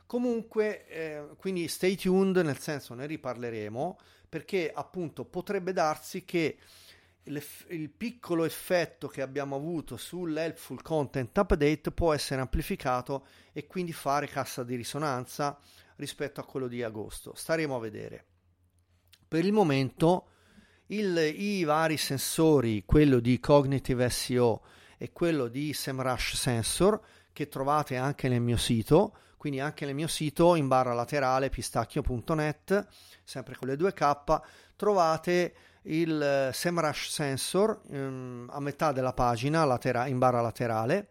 [0.07, 6.57] comunque eh, quindi stay tuned nel senso ne riparleremo perché appunto potrebbe darsi che
[7.25, 14.27] il piccolo effetto che abbiamo avuto sull'helpful content update può essere amplificato e quindi fare
[14.27, 15.59] cassa di risonanza
[15.97, 17.33] rispetto a quello di agosto.
[17.35, 18.25] Staremo a vedere.
[19.33, 20.27] Per il momento
[20.89, 24.61] il, i vari sensori, quello di Cognitive SEO
[24.99, 27.01] e quello di SEMrush Sensor,
[27.33, 32.87] che trovate anche nel mio sito, quindi anche nel mio sito in barra laterale pistacchio.net,
[33.25, 34.41] sempre con le 2K,
[34.77, 41.09] trovate il eh, SEMrush Sensor um, a metà della pagina latera- in barra laterale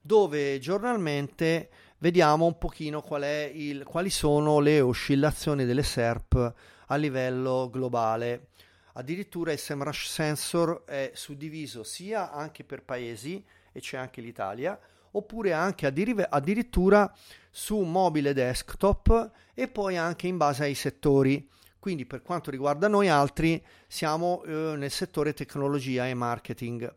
[0.00, 6.54] dove giornalmente vediamo un pochino qual il, quali sono le oscillazioni delle SERP
[6.86, 8.48] a livello globale.
[8.94, 14.78] Addirittura il SEMrush Sensor è suddiviso sia anche per paesi, e c'è anche l'Italia,
[15.12, 17.12] oppure anche addirittura
[17.50, 21.48] su mobile desktop e poi anche in base ai settori.
[21.78, 26.94] Quindi per quanto riguarda noi altri siamo eh, nel settore tecnologia e marketing.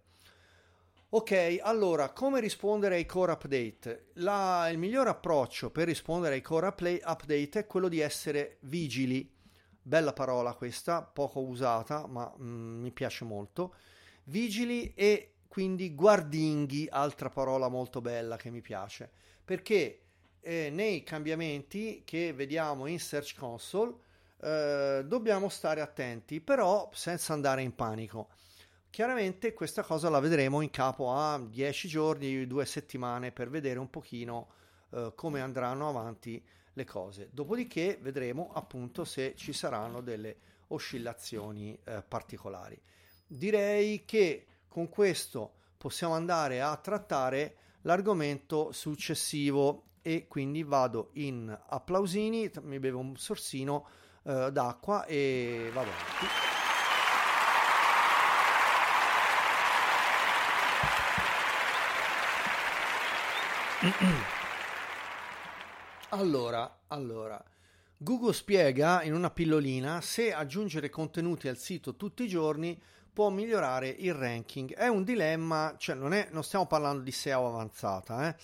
[1.10, 4.08] Ok, allora come rispondere ai core update?
[4.16, 9.30] La, il miglior approccio per rispondere ai core update è quello di essere vigili.
[9.90, 13.74] Bella parola questa, poco usata, ma mm, mi piace molto.
[14.26, 19.10] Vigili e quindi guardinghi, altra parola molto bella che mi piace,
[19.44, 20.02] perché
[20.42, 23.96] eh, nei cambiamenti che vediamo in Search Console
[24.42, 28.30] eh, dobbiamo stare attenti, però senza andare in panico.
[28.92, 33.90] Chiaramente questa cosa la vedremo in capo a 10 giorni, 2 settimane per vedere un
[33.90, 34.50] pochino
[34.92, 36.46] eh, come andranno avanti
[36.80, 37.30] le cose.
[37.32, 40.38] Dopodiché vedremo appunto se ci saranno delle
[40.68, 42.80] oscillazioni eh, particolari.
[43.28, 52.50] Direi che con questo possiamo andare a trattare l'argomento successivo e quindi vado in applausini,
[52.62, 53.88] mi bevo un sorsino
[54.24, 56.48] eh, d'acqua e vado avanti.
[66.12, 67.44] Allora, allora,
[67.96, 72.82] Google spiega in una pillolina se aggiungere contenuti al sito tutti i giorni
[73.14, 74.74] può migliorare il ranking.
[74.74, 78.36] È un dilemma, cioè non, è, non stiamo parlando di SEO avanzata, eh?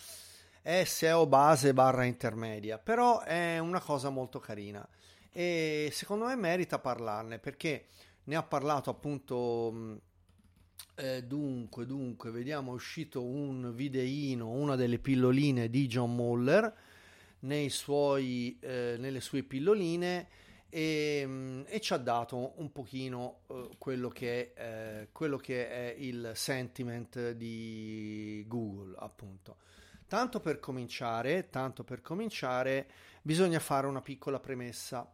[0.62, 4.88] è SEO base barra intermedia, però è una cosa molto carina
[5.32, 7.88] e secondo me merita parlarne perché
[8.25, 10.01] ne ha parlato appunto
[10.95, 16.84] eh, dunque, dunque, vediamo, è uscito un videino, una delle pilloline di John Muller nei
[17.69, 20.27] suoi, eh, nelle sue pilloline
[20.69, 25.95] e, e, ci ha dato un pochino eh, quello, che è, eh, quello che è
[25.97, 29.58] il sentiment di Google, appunto.
[30.08, 32.88] Tanto per cominciare, tanto per cominciare,
[33.21, 35.10] bisogna fare una piccola premessa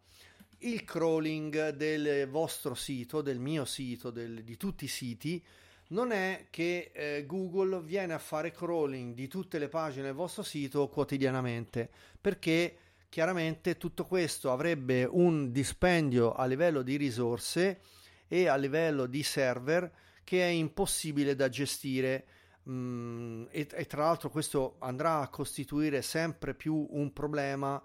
[0.64, 5.44] il crawling del vostro sito, del mio sito, del, di tutti i siti,
[5.92, 10.44] non è che eh, Google viene a fare crawling di tutte le pagine del vostro
[10.44, 12.78] sito quotidianamente, perché
[13.10, 17.82] chiaramente tutto questo avrebbe un dispendio a livello di risorse
[18.28, 19.92] e a livello di server
[20.24, 22.26] che è impossibile da gestire.
[22.70, 27.82] Mm, e, e tra l'altro questo andrà a costituire sempre più un problema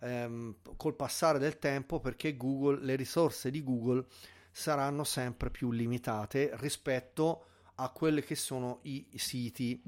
[0.00, 4.04] ehm, col passare del tempo perché Google, le risorse di Google
[4.50, 7.44] saranno sempre più limitate rispetto
[7.76, 9.80] a quelli che sono i siti,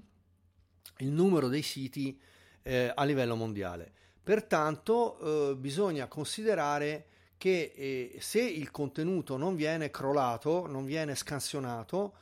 [0.99, 2.21] il numero dei siti
[2.63, 3.93] eh, a livello mondiale.
[4.23, 12.15] Pertanto eh, bisogna considerare che eh, se il contenuto non viene crollato, non viene scansionato,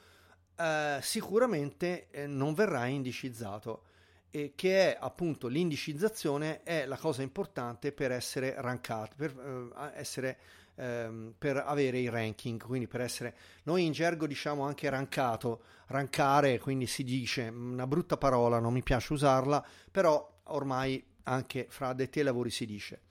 [0.56, 3.82] eh, sicuramente eh, non verrà indicizzato
[4.30, 10.38] e che è appunto l'indicizzazione è la cosa importante per essere rankato, per, eh, essere,
[10.78, 16.58] ehm, per avere i ranking, quindi per essere, noi in gergo diciamo anche rankato, rankare,
[16.58, 22.20] quindi si dice una brutta parola, non mi piace usarla, però ormai anche fra addetti
[22.20, 23.02] ai lavori si dice.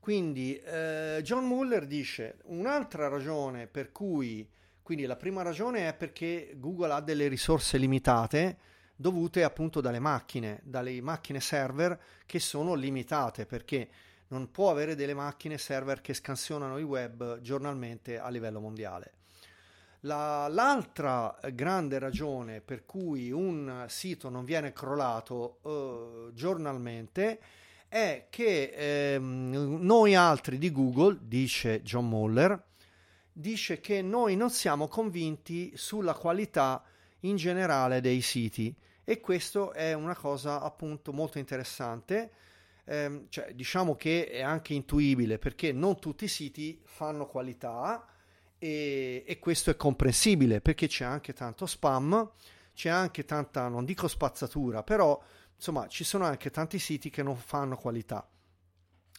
[0.00, 4.48] Quindi eh, John Muller dice un'altra ragione per cui,
[4.82, 8.58] quindi la prima ragione è perché Google ha delle risorse limitate,
[8.94, 13.88] dovute appunto dalle macchine, dalle macchine server che sono limitate perché
[14.28, 19.12] non può avere delle macchine server che scansionano il web giornalmente a livello mondiale.
[20.00, 27.40] La, l'altra grande ragione per cui un sito non viene crollato eh, giornalmente
[27.88, 32.62] è che eh, noi altri di Google, dice John Muller,
[33.32, 36.82] dice che noi non siamo convinti sulla qualità
[37.20, 42.30] in generale dei siti e questo è una cosa appunto molto interessante.
[42.88, 48.06] Eh, cioè, diciamo che è anche intuibile perché non tutti i siti fanno qualità
[48.58, 52.30] e, e questo è comprensibile perché c'è anche tanto spam,
[52.74, 55.20] c'è anche tanta, non dico spazzatura, però
[55.56, 58.28] insomma ci sono anche tanti siti che non fanno qualità.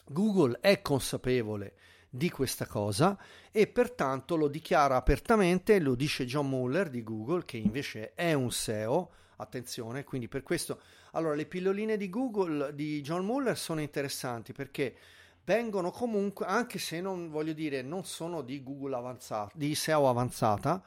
[0.06, 1.74] Google è consapevole
[2.08, 3.18] di questa cosa
[3.50, 8.50] e pertanto lo dichiara apertamente, lo dice John Muller di Google, che invece è un
[8.50, 10.80] SEO, attenzione, quindi per questo,
[11.12, 14.96] allora le pilloline di Google di John Muller sono interessanti perché
[15.44, 20.82] vengono comunque, anche se non voglio dire, non sono di Google avanzata, di SEO avanzata,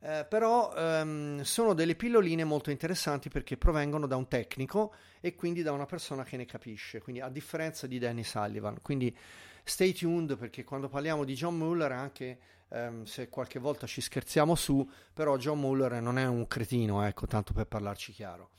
[0.00, 5.62] eh, però ehm, sono delle pilloline molto interessanti perché provengono da un tecnico e quindi
[5.62, 8.78] da una persona che ne capisce, quindi a differenza di Danny Sullivan.
[8.80, 9.16] Quindi
[9.62, 12.38] stay tuned perché quando parliamo di John Muller, anche
[12.72, 17.26] ehm, se qualche volta ci scherziamo su, però John Muller non è un cretino, ecco,
[17.26, 18.50] tanto per parlarci chiaro.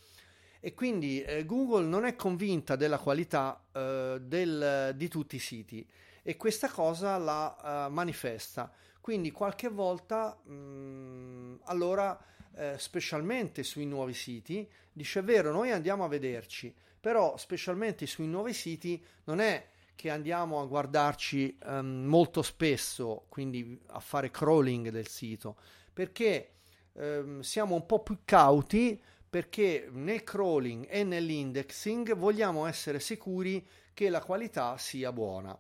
[0.60, 5.86] E quindi eh, Google non è convinta della qualità eh, del, di tutti i siti
[6.22, 8.72] e questa cosa la uh, manifesta.
[9.02, 12.18] Quindi qualche volta, mh, mm, allora,
[12.56, 18.54] eh, specialmente sui nuovi siti, dice vero, noi andiamo a vederci, però specialmente sui nuovi
[18.54, 25.08] siti non è che andiamo a guardarci um, molto spesso, quindi a fare crawling del
[25.08, 25.58] sito,
[25.94, 26.56] perché
[26.94, 34.10] um, siamo un po' più cauti perché nel crawling e nell'indexing vogliamo essere sicuri che
[34.10, 35.60] la qualità sia buona.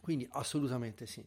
[0.00, 1.26] Quindi assolutamente sì.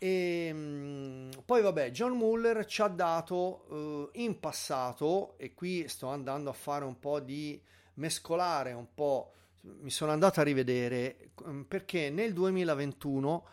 [0.00, 6.08] E, um, poi vabbè, John Muller ci ha dato uh, in passato, e qui sto
[6.08, 7.60] andando a fare un po' di
[7.94, 9.32] mescolare un po'
[9.80, 13.46] mi sono andato a rivedere mm, perché nel 2021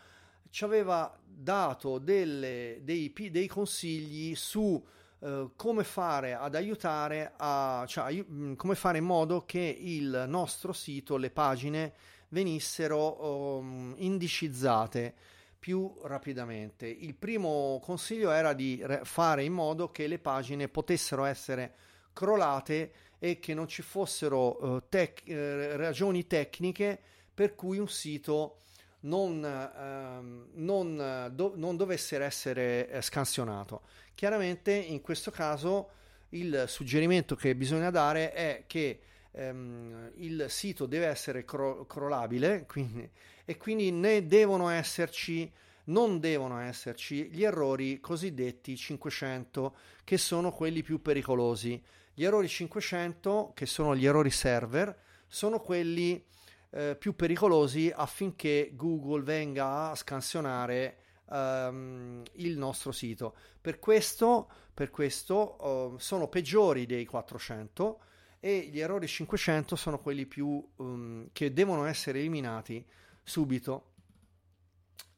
[0.50, 4.82] ci aveva dato delle, dei, dei, consigli su
[5.18, 10.72] uh, come fare ad aiutare a, cioè, mm, come fare in modo che il nostro
[10.72, 11.92] sito, le pagine
[12.28, 15.14] venissero um, indicizzate
[15.58, 16.86] più rapidamente.
[16.86, 21.74] Il primo consiglio era di fare in modo che le pagine potessero essere
[22.12, 26.98] crollate e che non ci fossero uh, tec- uh, ragioni tecniche
[27.32, 28.58] per cui un sito
[29.00, 33.82] non, uh, non, do- non dovesse essere eh, scansionato.
[34.14, 35.90] Chiaramente in questo caso
[36.30, 39.00] il suggerimento che bisogna dare è che
[39.32, 43.08] um, il sito deve essere cro- crollabile quindi,
[43.44, 45.50] e quindi ne devono esserci
[45.84, 51.80] non devono esserci gli errori cosiddetti 500 che sono quelli più pericolosi
[52.18, 56.24] gli errori 500, che sono gli errori server, sono quelli
[56.70, 60.96] eh, più pericolosi affinché Google venga a scansionare
[61.26, 63.36] um, il nostro sito.
[63.60, 68.00] Per questo, per questo uh, sono peggiori dei 400
[68.40, 72.82] e gli errori 500 sono quelli più um, che devono essere eliminati
[73.22, 73.90] subito.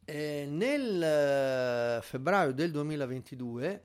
[0.05, 3.83] E nel uh, febbraio del 2022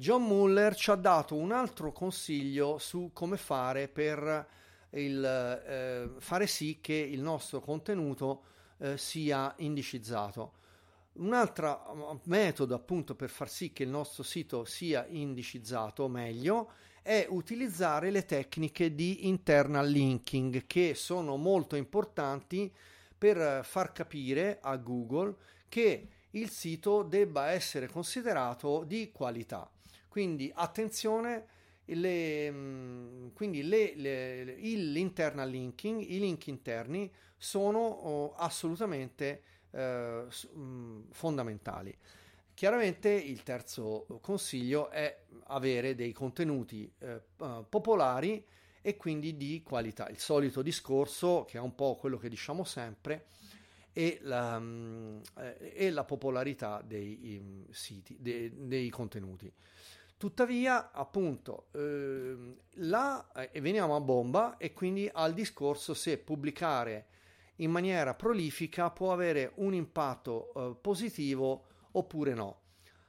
[0.00, 4.46] John Muller ci ha dato un altro consiglio su come fare per
[4.90, 8.44] il, eh, fare sì che il nostro contenuto
[8.78, 10.52] eh, sia indicizzato.
[11.14, 16.70] Un altro mm, metodo appunto per far sì che il nostro sito sia indicizzato meglio
[17.02, 22.72] è utilizzare le tecniche di internal linking che sono molto importanti
[23.18, 25.34] per far capire a Google
[25.68, 29.68] che il sito debba essere considerato di qualità.
[30.18, 31.46] Quindi attenzione,
[31.84, 41.02] le, mm, quindi le, le, l'internal linking, i link interni sono oh, assolutamente eh, mm,
[41.12, 41.96] fondamentali.
[42.52, 48.44] Chiaramente il terzo consiglio è avere dei contenuti eh, eh, popolari
[48.82, 50.08] e quindi di qualità.
[50.08, 53.26] Il solito discorso, che è un po' quello che diciamo sempre,
[53.92, 59.52] e la, mm, eh, e la popolarità dei siti, dei, dei contenuti.
[60.18, 67.06] Tuttavia, appunto, ehm, là eh, veniamo a bomba e quindi al discorso se pubblicare
[67.58, 72.62] in maniera prolifica può avere un impatto eh, positivo oppure no.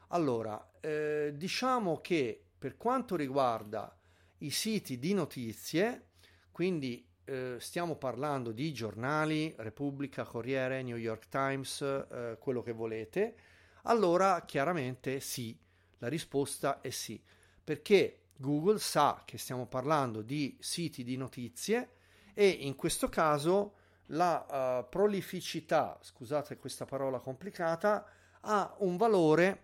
[0.10, 3.91] Allora, eh, diciamo che per quanto riguarda
[4.39, 6.10] i siti di notizie,
[6.51, 13.36] quindi eh, stiamo parlando di giornali, Repubblica, Corriere, New York Times, eh, quello che volete,
[13.84, 15.57] allora chiaramente sì
[16.00, 17.22] la risposta è sì,
[17.64, 21.91] perché Google sa che stiamo parlando di siti di notizie
[22.34, 23.76] e in questo caso
[24.08, 24.45] la
[24.80, 28.06] uh, prolificità, scusate questa parola complicata,
[28.41, 29.64] ha un valore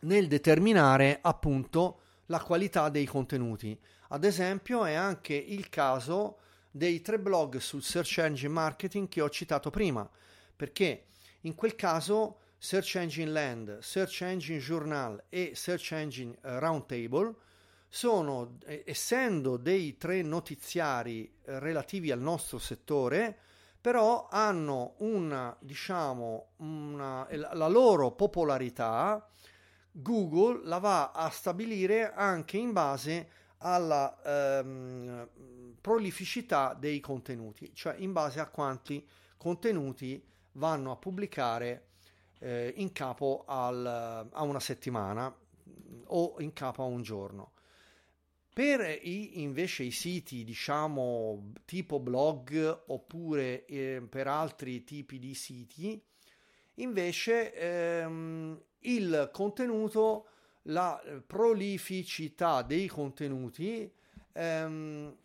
[0.00, 3.78] nel determinare appunto la qualità dei contenuti.
[4.08, 6.38] Ad esempio è anche il caso
[6.70, 10.08] dei tre blog sul search engine marketing che ho citato prima,
[10.54, 11.06] perché
[11.40, 17.34] in quel caso Search Engine Land, Search Engine Journal e Search Engine eh, Roundtable
[17.88, 23.34] sono, essendo dei tre notiziari eh, relativi al nostro settore,
[23.80, 29.26] però hanno una, diciamo, una, la loro popolarità,
[29.90, 33.30] Google la va a stabilire anche in base
[33.60, 35.28] alla ehm,
[35.80, 39.02] prolificità dei contenuti, cioè in base a quanti
[39.38, 41.86] contenuti vanno a pubblicare
[42.40, 45.34] eh, in capo al, a una settimana
[46.06, 47.52] o in capo a un giorno.
[48.52, 56.02] Per i, invece i siti, diciamo, tipo blog oppure eh, per altri tipi di siti,
[56.74, 60.26] invece ehm, il contenuto,
[60.64, 63.90] la prolificità dei contenuti
[64.32, 65.16] ehm,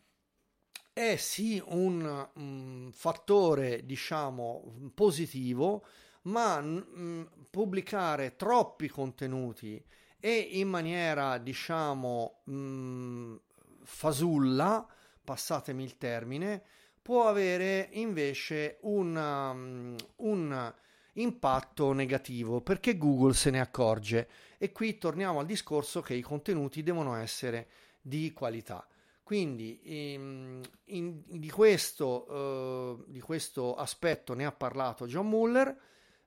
[0.94, 5.86] è sì un, un fattore, diciamo, positivo,
[6.26, 9.84] ma mh, mm, pubblicare troppi contenuti
[10.20, 13.36] e in maniera diciamo mh, mm,
[13.84, 14.88] fasulla,
[15.24, 16.64] passatemi il termine,
[17.02, 19.96] può avere invece un, um,
[20.28, 20.74] un
[21.14, 26.82] impatto negativo perché Google se ne accorge e qui torniamo al discorso che i contenuti
[26.82, 27.68] devono essere
[28.02, 28.88] di qualità.
[29.22, 35.76] Quindi in, in, di, questo, uh, di questo aspetto ne ha parlato John Muller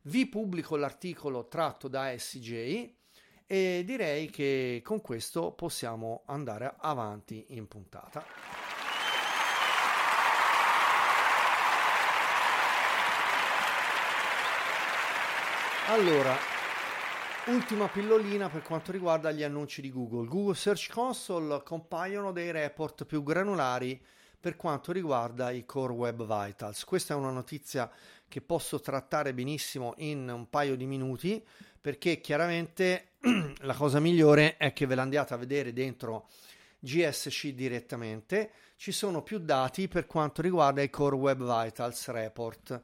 [0.09, 2.91] vi pubblico l'articolo tratto da SJ
[3.47, 8.25] e direi che con questo possiamo andare avanti in puntata.
[15.89, 16.37] Allora,
[17.47, 20.27] ultima pillolina per quanto riguarda gli annunci di Google.
[20.27, 24.03] Google Search Console compaiono dei report più granulari
[24.41, 26.85] per quanto riguarda i Core Web Vitals.
[26.85, 27.91] Questa è una notizia
[28.29, 31.45] che posso trattare benissimo in un paio di minuti
[31.81, 33.13] perché chiaramente
[33.61, 36.29] la cosa migliore è che ve l'andiate a vedere dentro
[36.79, 38.51] GSC direttamente.
[38.77, 42.81] Ci sono più dati per quanto riguarda i Core Web Vitals report.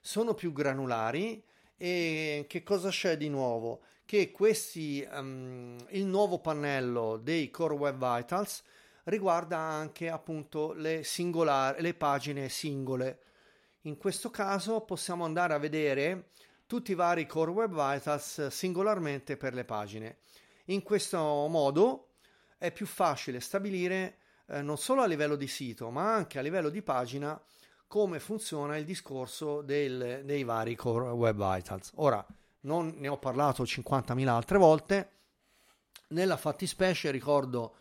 [0.00, 1.42] Sono più granulari
[1.76, 3.82] e che cosa c'è di nuovo?
[4.04, 8.62] Che questi, um, il nuovo pannello dei Core Web Vitals
[9.06, 13.20] riguarda anche appunto le, singolari, le pagine singole.
[13.82, 16.30] In questo caso possiamo andare a vedere
[16.66, 20.18] tutti i vari Core Web Vitals singolarmente per le pagine.
[20.66, 22.08] In questo modo
[22.58, 26.68] è più facile stabilire eh, non solo a livello di sito ma anche a livello
[26.68, 27.40] di pagina
[27.86, 31.92] come funziona il discorso del, dei vari Core Web Vitals.
[31.96, 32.24] Ora,
[32.62, 35.10] non ne ho parlato 50.000 altre volte,
[36.08, 37.76] nella fattispecie ricordo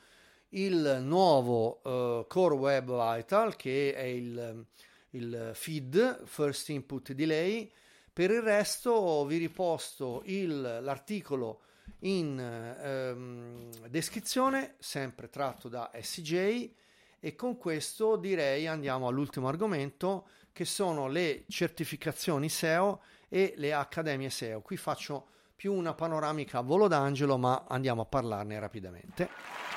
[0.55, 4.65] il nuovo uh, Core Web Vital che è il,
[5.11, 7.71] il feed First Input Delay.
[8.11, 11.61] Per il resto vi riposto il, l'articolo
[11.99, 16.71] in ehm, descrizione, sempre tratto da SJ
[17.19, 24.29] e con questo direi andiamo all'ultimo argomento che sono le certificazioni SEO e le accademie
[24.29, 24.61] SEO.
[24.61, 29.74] Qui faccio più una panoramica a volo d'angelo, ma andiamo a parlarne rapidamente.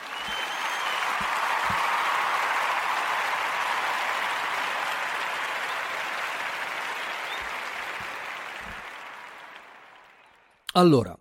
[10.79, 11.19] Allora,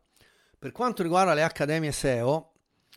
[0.59, 2.51] per quanto riguarda le accademie SEO,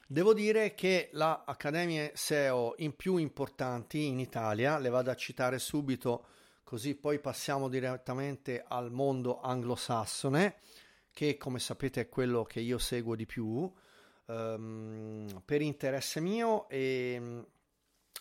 [0.07, 5.59] devo dire che le accademie SEO in più importanti in Italia, le vado a citare
[5.59, 6.27] subito,
[6.63, 10.57] così poi passiamo direttamente al mondo anglosassone,
[11.15, 13.73] che come sapete è quello che io seguo di più,
[14.27, 17.43] um, per interesse mio e,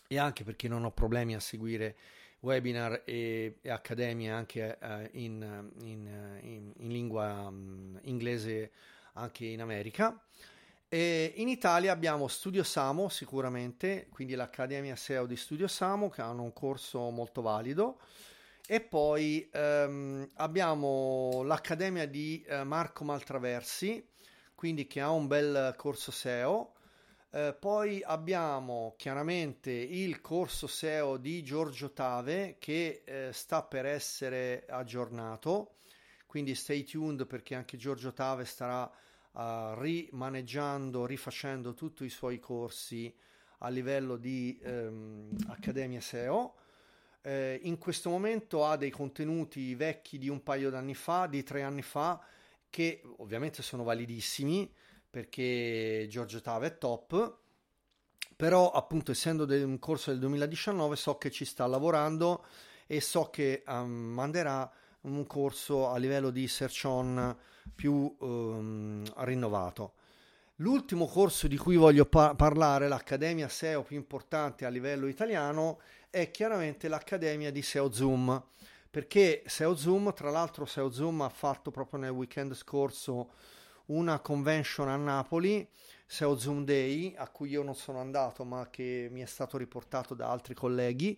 [0.07, 1.97] e anche perché non ho problemi a seguire
[2.41, 6.07] webinar e, e accademie anche uh, in, in,
[6.41, 8.71] in, in, lingua um, inglese
[9.13, 10.21] anche in America.
[10.87, 16.41] E in Italia abbiamo Studio Samo sicuramente, quindi l'Accademia SEO di Studio Samo che hanno
[16.41, 17.99] un corso molto valido
[18.65, 24.07] e poi um, abbiamo l'Accademia di uh, Marco Maltraversi,
[24.55, 26.73] quindi che ha un bel corso SEO
[27.31, 34.65] eh, poi abbiamo chiaramente il corso SEO di Giorgio Tave che eh, sta per essere
[34.67, 35.75] aggiornato,
[36.25, 43.15] quindi stay tuned perché anche Giorgio Tave starà uh, rimaneggiando, rifacendo tutti i suoi corsi
[43.59, 46.55] a livello di ehm, Accademia SEO.
[47.21, 51.61] Eh, in questo momento ha dei contenuti vecchi di un paio d'anni fa, di tre
[51.61, 52.23] anni fa,
[52.69, 54.71] che ovviamente sono validissimi
[55.09, 57.37] perché Giorgio Tava è top
[58.39, 62.45] però appunto essendo un corso del 2019 so che ci sta lavorando
[62.87, 67.37] e so che um, manderà un corso a livello di search on
[67.75, 69.95] più um, rinnovato.
[70.55, 76.31] L'ultimo corso di cui voglio pa- parlare, l'accademia SEO più importante a livello italiano, è
[76.31, 78.41] chiaramente l'accademia di SEO Zoom,
[78.89, 83.31] perché SEO Zoom, tra l'altro SEO Zoom ha fatto proprio nel weekend scorso
[83.89, 85.67] una convention a Napoli,
[86.05, 90.13] SEO Zoom Day, a cui io non sono andato ma che mi è stato riportato
[90.15, 91.17] da altri colleghi.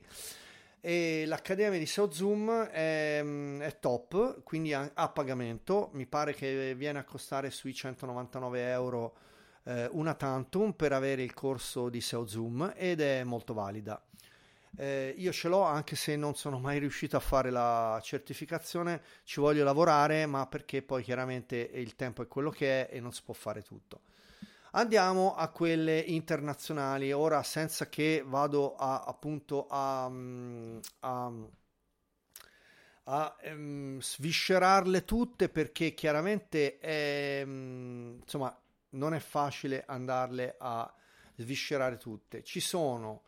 [0.84, 6.74] E l'accademia di SEO Zoom è, è top, quindi a, a, pagamento, mi pare che
[6.76, 9.16] viene a costare sui 199 euro
[9.64, 14.02] eh, una tantum per avere il corso di SEO Zoom ed è molto valida.
[14.78, 19.40] Eh, io ce l'ho anche se non sono mai riuscito a fare la certificazione, ci
[19.40, 23.22] voglio lavorare, ma perché poi chiaramente il tempo è quello che è e non si
[23.24, 24.02] può fare tutto.
[24.74, 31.32] Andiamo a quelle internazionali, ora senza che vado a, appunto a, mm, a,
[33.04, 38.58] a um, sviscerarle tutte perché chiaramente è, um, insomma
[38.92, 40.92] non è facile andarle a
[41.36, 42.42] sviscerare tutte.
[42.42, 43.24] Ci sono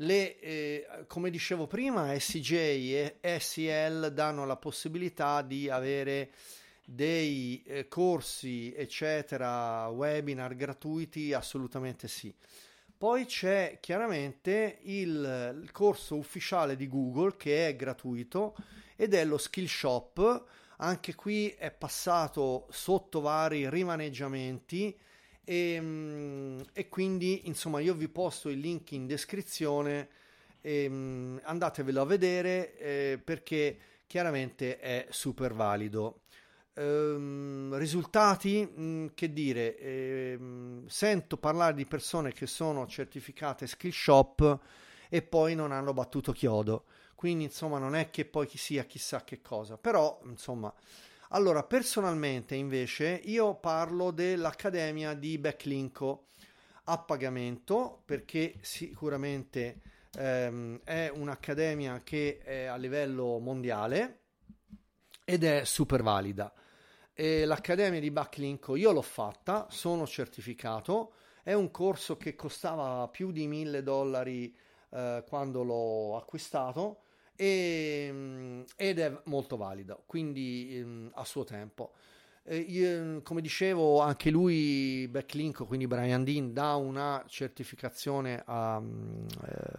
[0.00, 2.52] le, eh, come dicevo prima, SJ
[3.20, 6.30] e SEL danno la possibilità di avere
[6.84, 12.32] dei eh, corsi, eccetera, webinar gratuiti, assolutamente sì.
[12.96, 18.56] Poi c'è chiaramente il, il, corso ufficiale di Google che è gratuito
[18.96, 20.44] ed è lo Skillshop.
[20.78, 24.96] Anche qui è passato sotto vari rimaneggiamenti
[25.48, 30.08] e, ehm, e, quindi insomma io vi posto il link in descrizione
[30.60, 36.22] e, ehm, andatevelo a vedere eh, perché chiaramente è super valido
[36.78, 43.90] Ehm, risultati, mh, mm, che dire, ehm, sento parlare di persone che sono certificate skill
[43.90, 44.58] shop
[45.08, 46.84] e poi non hanno battuto chiodo.
[47.16, 49.76] Quindi, insomma, non è che poi chi sia chissà che cosa.
[49.76, 50.72] Però, insomma,
[51.30, 56.28] allora, personalmente, invece, io parlo dell'Accademia di Backlinko
[56.84, 59.80] a pagamento perché sicuramente
[60.16, 64.20] ehm, è un'accademia che è a livello mondiale
[65.24, 66.50] ed è super valida.
[67.12, 71.12] E l'accademia di Backlinko io l'ho fatta, sono certificato,
[71.42, 74.56] è un corso che costava più di 1000 dollari
[74.90, 77.02] eh, quando l'ho acquistato
[77.40, 81.92] e, mm, ed è molto valido, quindi um, a suo tempo.
[82.50, 89.26] Io, come dicevo, anche lui, Backlinko, quindi Brian Dean, dà una certificazione um,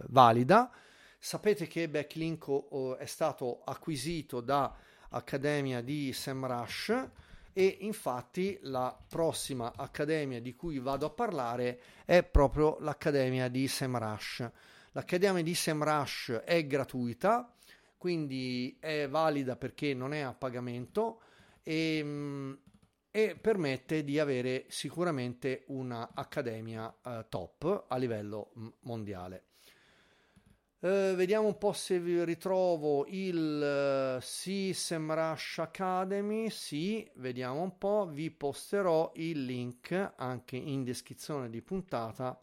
[0.06, 0.70] valida.
[1.18, 4.72] Sapete che Backlinko oh, è stato acquisito da
[5.08, 7.08] Accademia di SEMrush
[7.52, 14.50] e infatti la prossima accademia di cui vado a parlare è proprio l'accademia di SEMrush.
[14.92, 17.54] L'accademia di SEMrush è gratuita,
[17.96, 21.20] quindi è valida perché non è a pagamento
[21.62, 22.52] e, mm,
[23.12, 29.44] e permette di avere sicuramente un'accademia eh, top a livello mm, mondiale.
[30.80, 36.48] Uh, vediamo un po' se vi ritrovo il uh, sì SEMrush Academy.
[36.48, 38.08] Sì, vediamo un po'.
[38.10, 42.38] Vi posterò il link anche in descrizione di puntata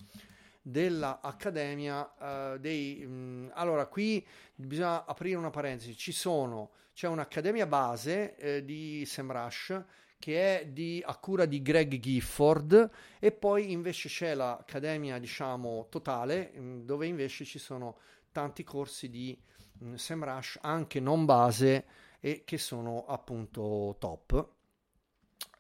[0.70, 3.03] dell'Accademia uh, dei...
[3.05, 5.95] Mh, mm, allora, qui bisogna aprire una parentesi.
[5.95, 9.84] Ci sono, c'è un'Accademia base eh, di SEMrush
[10.20, 12.89] che è di, a cura di Greg Gifford
[13.20, 17.97] e poi invece c'è l'Accademia, diciamo, totale, mh, mm, dove invece ci sono
[18.32, 19.38] tanti corsi di
[19.80, 21.86] mh, mm, SEMrush anche non base
[22.20, 24.49] e che sono appunto top.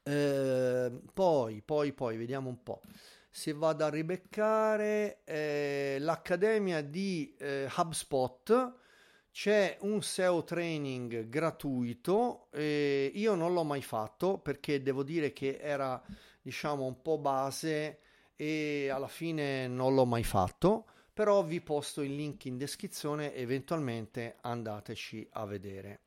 [0.03, 2.81] Eh, poi, poi, poi, vediamo un po'.
[3.37, 8.73] Se vado a ribeccare eh, l'accademia di eh, HubSpot,
[9.31, 12.47] c'è un SEO training gratuito.
[12.51, 16.01] Eh, io non l'ho mai fatto perché devo dire che era,
[16.41, 17.99] diciamo, un po' base
[18.35, 24.37] e alla fine non l'ho mai fatto però vi posto il link in descrizione eventualmente
[24.41, 25.99] andateci a vedere.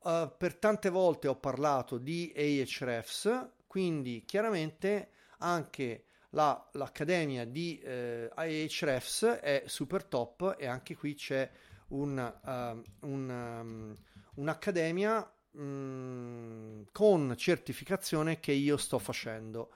[0.00, 8.30] Uh, per tante volte ho parlato di Ahrefs, quindi chiaramente anche la, l'accademia di eh,
[8.34, 11.50] Ahrefs è super top e anche qui c'è
[11.88, 13.96] un, uh, un, um,
[14.34, 19.72] un'accademia um, con certificazione che io sto facendo.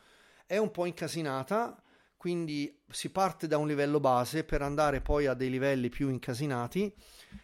[0.46, 1.80] È un po' incasinata
[2.16, 6.92] quindi si parte da un livello base per andare poi a dei livelli più incasinati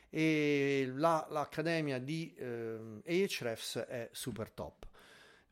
[0.08, 4.86] e la, l'accademia di eh, Ahrefs è super top.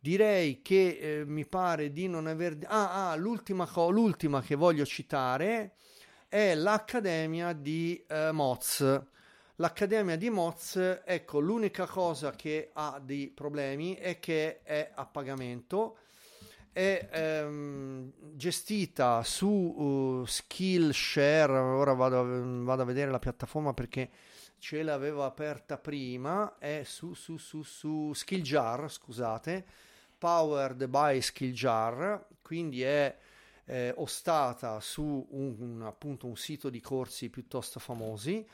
[0.00, 2.56] Direi che eh, mi pare di non aver...
[2.64, 5.74] Ah, ah l'ultima, co- l'ultima che voglio citare
[6.26, 9.02] è l'accademia di eh, Moz.
[9.56, 15.98] L'accademia di Moz, ecco, l'unica cosa che ha dei problemi è che è a pagamento
[16.72, 21.58] è ehm, gestita su uh, Skillshare.
[21.58, 24.08] Ora vado, vado, a vedere la piattaforma perché
[24.58, 26.56] ce l'avevo aperta prima.
[26.58, 29.66] È su, su, su, su Skilljar, scusate,
[30.20, 32.26] powered by Skilljar.
[32.42, 33.16] Quindi è
[33.64, 38.46] eh, ostata su un, appunto un sito di corsi piuttosto famosi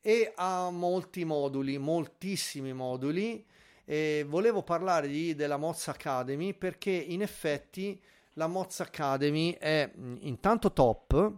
[0.00, 3.44] e ha molti moduli, moltissimi moduli
[3.84, 8.00] e volevo parlare di, della Moz Academy perché in effetti
[8.34, 9.90] la Moz Academy è
[10.20, 11.32] intanto top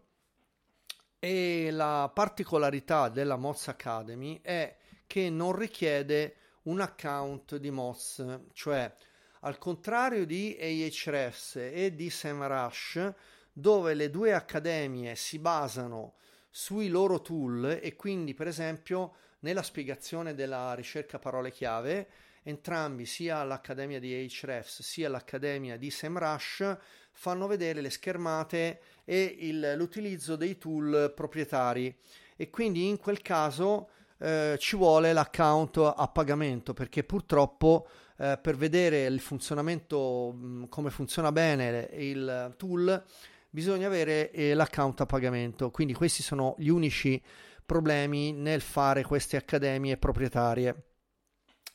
[1.18, 8.93] e la particolarità della Moz Academy è che non richiede un account di Moz, cioè
[9.41, 13.14] al contrario di Ahrefs e di SEMrush,
[13.53, 16.14] dove le due accademie si basano
[16.51, 22.09] sui loro tool e quindi per esempio nella spiegazione della ricerca parole chiave
[22.43, 26.76] entrambi, sia l'Accademia di Ahrefs sia l'Accademia di SEMrush,
[27.12, 31.95] fanno vedere le schermate e il, l'utilizzo dei tool proprietari.
[32.36, 33.91] E quindi in quel caso
[34.21, 40.91] eh, ci vuole l'account a pagamento perché purtroppo eh, per vedere il funzionamento, mh, come
[40.91, 43.03] funziona bene il tool,
[43.49, 45.71] bisogna avere eh, l'account a pagamento.
[45.71, 47.21] Quindi questi sono gli unici
[47.64, 50.85] problemi nel fare queste accademie proprietarie.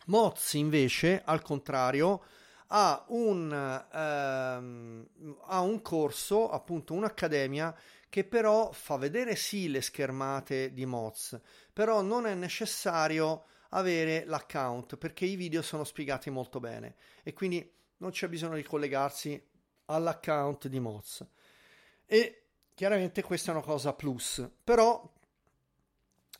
[0.07, 2.21] Moz invece, al contrario,
[2.67, 5.07] ha un, ehm,
[5.47, 7.75] ha un corso, appunto un'accademia
[8.09, 11.37] che però fa vedere sì le schermate di Moz,
[11.75, 17.69] però non è necessario avere l'account perché i video sono spiegati molto bene e quindi
[17.97, 19.45] non c'è bisogno di collegarsi
[19.87, 21.27] all'account di Moz.
[22.05, 25.03] E chiaramente questa è una cosa plus, però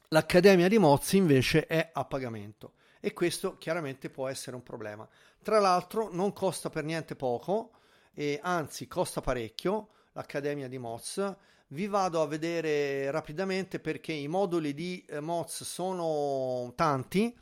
[0.07, 5.05] l'accademia di Moz invece è a pagamento e questo chiaramente può essere un problema.
[5.43, 7.71] Tra l'altro non costa per niente poco
[8.13, 11.35] e anzi costa parecchio l'Accademia di Moz.
[11.67, 17.35] Vi vado a vedere rapidamente perché i moduli di eh, Moz sono tanti,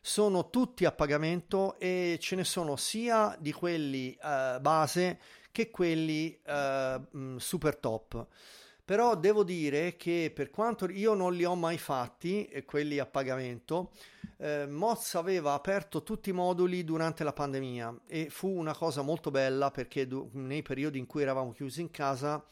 [0.00, 5.20] sono tutti a pagamento e ce ne sono sia di quelli eh, base
[5.52, 8.26] che quelli eh, mm, super top.
[8.84, 13.06] Però devo dire che per quanto io non li ho mai fatti, eh, quelli a
[13.06, 13.92] pagamento,
[14.38, 19.30] eh, Moz aveva aperto tutti i moduli durante la pandemia e fu una cosa molto
[19.30, 22.44] bella perché du- nei periodi in cui eravamo chiusi in casa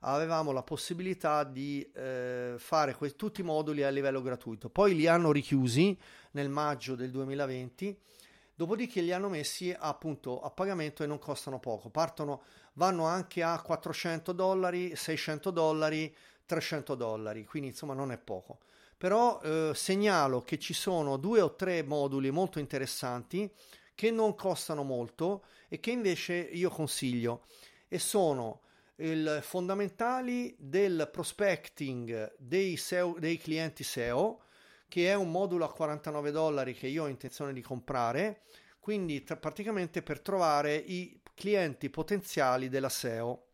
[0.00, 4.70] avevamo la possibilità di eh, fare que- tutti i moduli a livello gratuito.
[4.70, 5.96] Poi li hanno richiusi
[6.32, 7.98] nel maggio del 2020,
[8.54, 11.90] dopodiché li hanno messi appunto a pagamento e non costano poco.
[11.90, 12.42] Partono,
[12.74, 16.14] vanno anche a 400 dollari, 600 dollari,
[16.46, 18.58] 300 dollari, quindi insomma non è poco
[19.00, 23.50] però eh, segnalo che ci sono due o tre moduli molto interessanti
[23.94, 27.46] che non costano molto e che invece io consiglio
[27.88, 28.60] e sono
[29.00, 34.42] i fondamentali del prospecting dei, SEO, dei clienti SEO
[34.88, 38.42] che è un modulo a 49 dollari che io ho intenzione di comprare
[38.80, 43.50] quindi tra, praticamente per trovare i clienti potenziali della SEO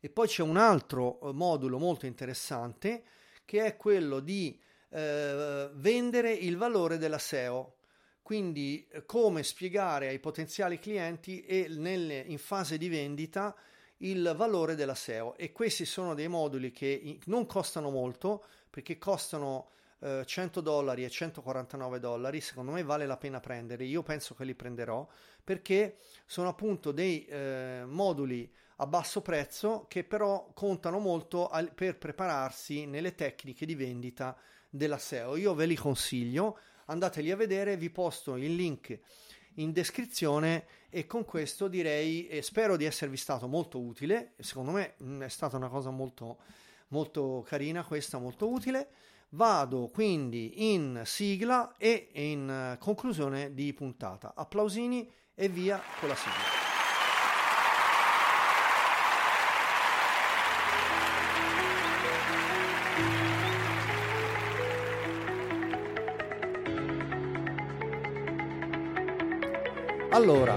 [0.00, 3.04] e poi c'è un altro eh, modulo molto interessante
[3.44, 4.58] che è quello di
[4.88, 7.76] eh, vendere il valore della SEO.
[8.22, 13.54] Quindi eh, come spiegare ai potenziali clienti e nelle, in fase di vendita
[14.02, 19.70] il valore della SEO e questi sono dei moduli che non costano molto perché costano
[20.00, 24.44] eh, 100 dollari e 149 dollari secondo me vale la pena prendere io penso che
[24.44, 25.06] li prenderò
[25.42, 28.50] perché sono appunto dei eh, moduli
[28.82, 34.36] a basso prezzo che però contano molto al, per prepararsi nelle tecniche di vendita
[34.70, 35.36] della SEO.
[35.36, 38.98] Io ve li consiglio, andateli a vedere, vi posto il link
[39.62, 44.32] in descrizione e con questo direi e spero di esservi stato molto utile.
[44.38, 46.38] Secondo me mm, è stata una cosa molto,
[46.88, 48.88] molto carina, questa molto utile.
[49.30, 54.32] Vado quindi in sigla e in conclusione di puntata.
[54.34, 56.59] Applausini e via con la sigla.
[70.20, 70.54] Allora,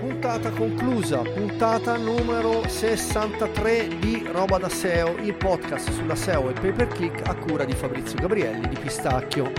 [0.00, 6.72] puntata conclusa, puntata numero 63 di Roba da SEO, il podcast sulla SEO e pay
[6.72, 9.52] per click a cura di Fabrizio Gabrielli di Pistacchio.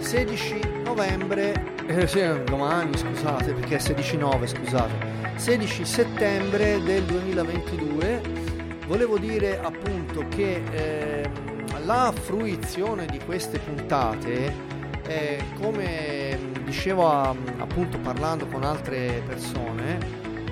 [0.00, 4.92] 16 novembre, eh, domani scusate perché è 16-9 scusate,
[5.36, 8.20] 16 settembre del 2022,
[8.88, 11.30] volevo dire appunto che eh,
[11.84, 14.52] la fruizione di queste puntate
[15.06, 16.31] eh, come
[16.72, 19.98] dicevo appunto parlando con altre persone,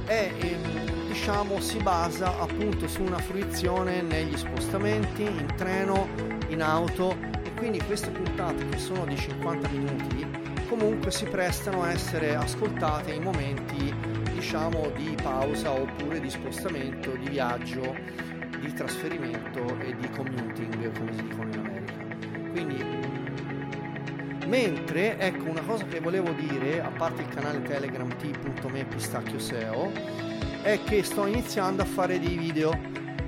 [0.05, 6.09] è, ehm, diciamo, si basa appunto su una fruizione negli spostamenti, in treno,
[6.49, 10.27] in auto e quindi queste puntate che sono di 50 minuti
[10.69, 13.93] comunque si prestano a essere ascoltate in momenti
[14.33, 17.97] diciamo di pausa oppure di spostamento, di viaggio,
[18.61, 21.50] di trasferimento e di commuting come si dicono
[24.51, 29.93] Mentre, ecco, una cosa che volevo dire, a parte il canale Telegram t.me pistacchio SEO,
[30.63, 32.73] è che sto iniziando a fare dei video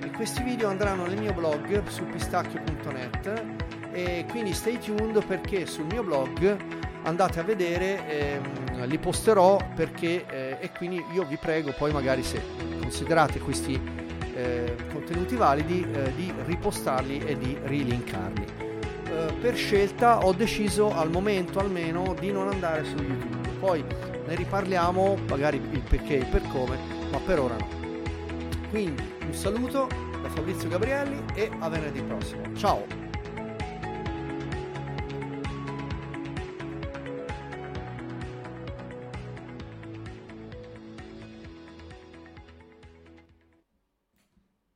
[0.03, 3.45] e questi video andranno nel mio blog su pistacchio.net
[3.93, 6.57] e quindi stay tuned perché sul mio blog
[7.05, 12.25] andate a vedere, ehm, li posterò perché eh, e quindi io vi prego poi magari
[12.25, 12.43] se
[12.81, 13.81] considerate questi
[14.35, 18.62] eh, contenuti validi eh, di ripostarli e di rilinkarli.
[19.13, 23.49] Eh, per scelta ho deciso al momento almeno di non andare su YouTube.
[23.59, 23.85] Poi
[24.27, 26.79] ne riparliamo, magari il perché e il per come,
[27.11, 27.69] ma per ora no.
[28.71, 29.87] Quindi un saluto
[30.23, 32.43] da Fabrizio Gabrielli e a venerdì prossimo.
[32.55, 33.12] Ciao!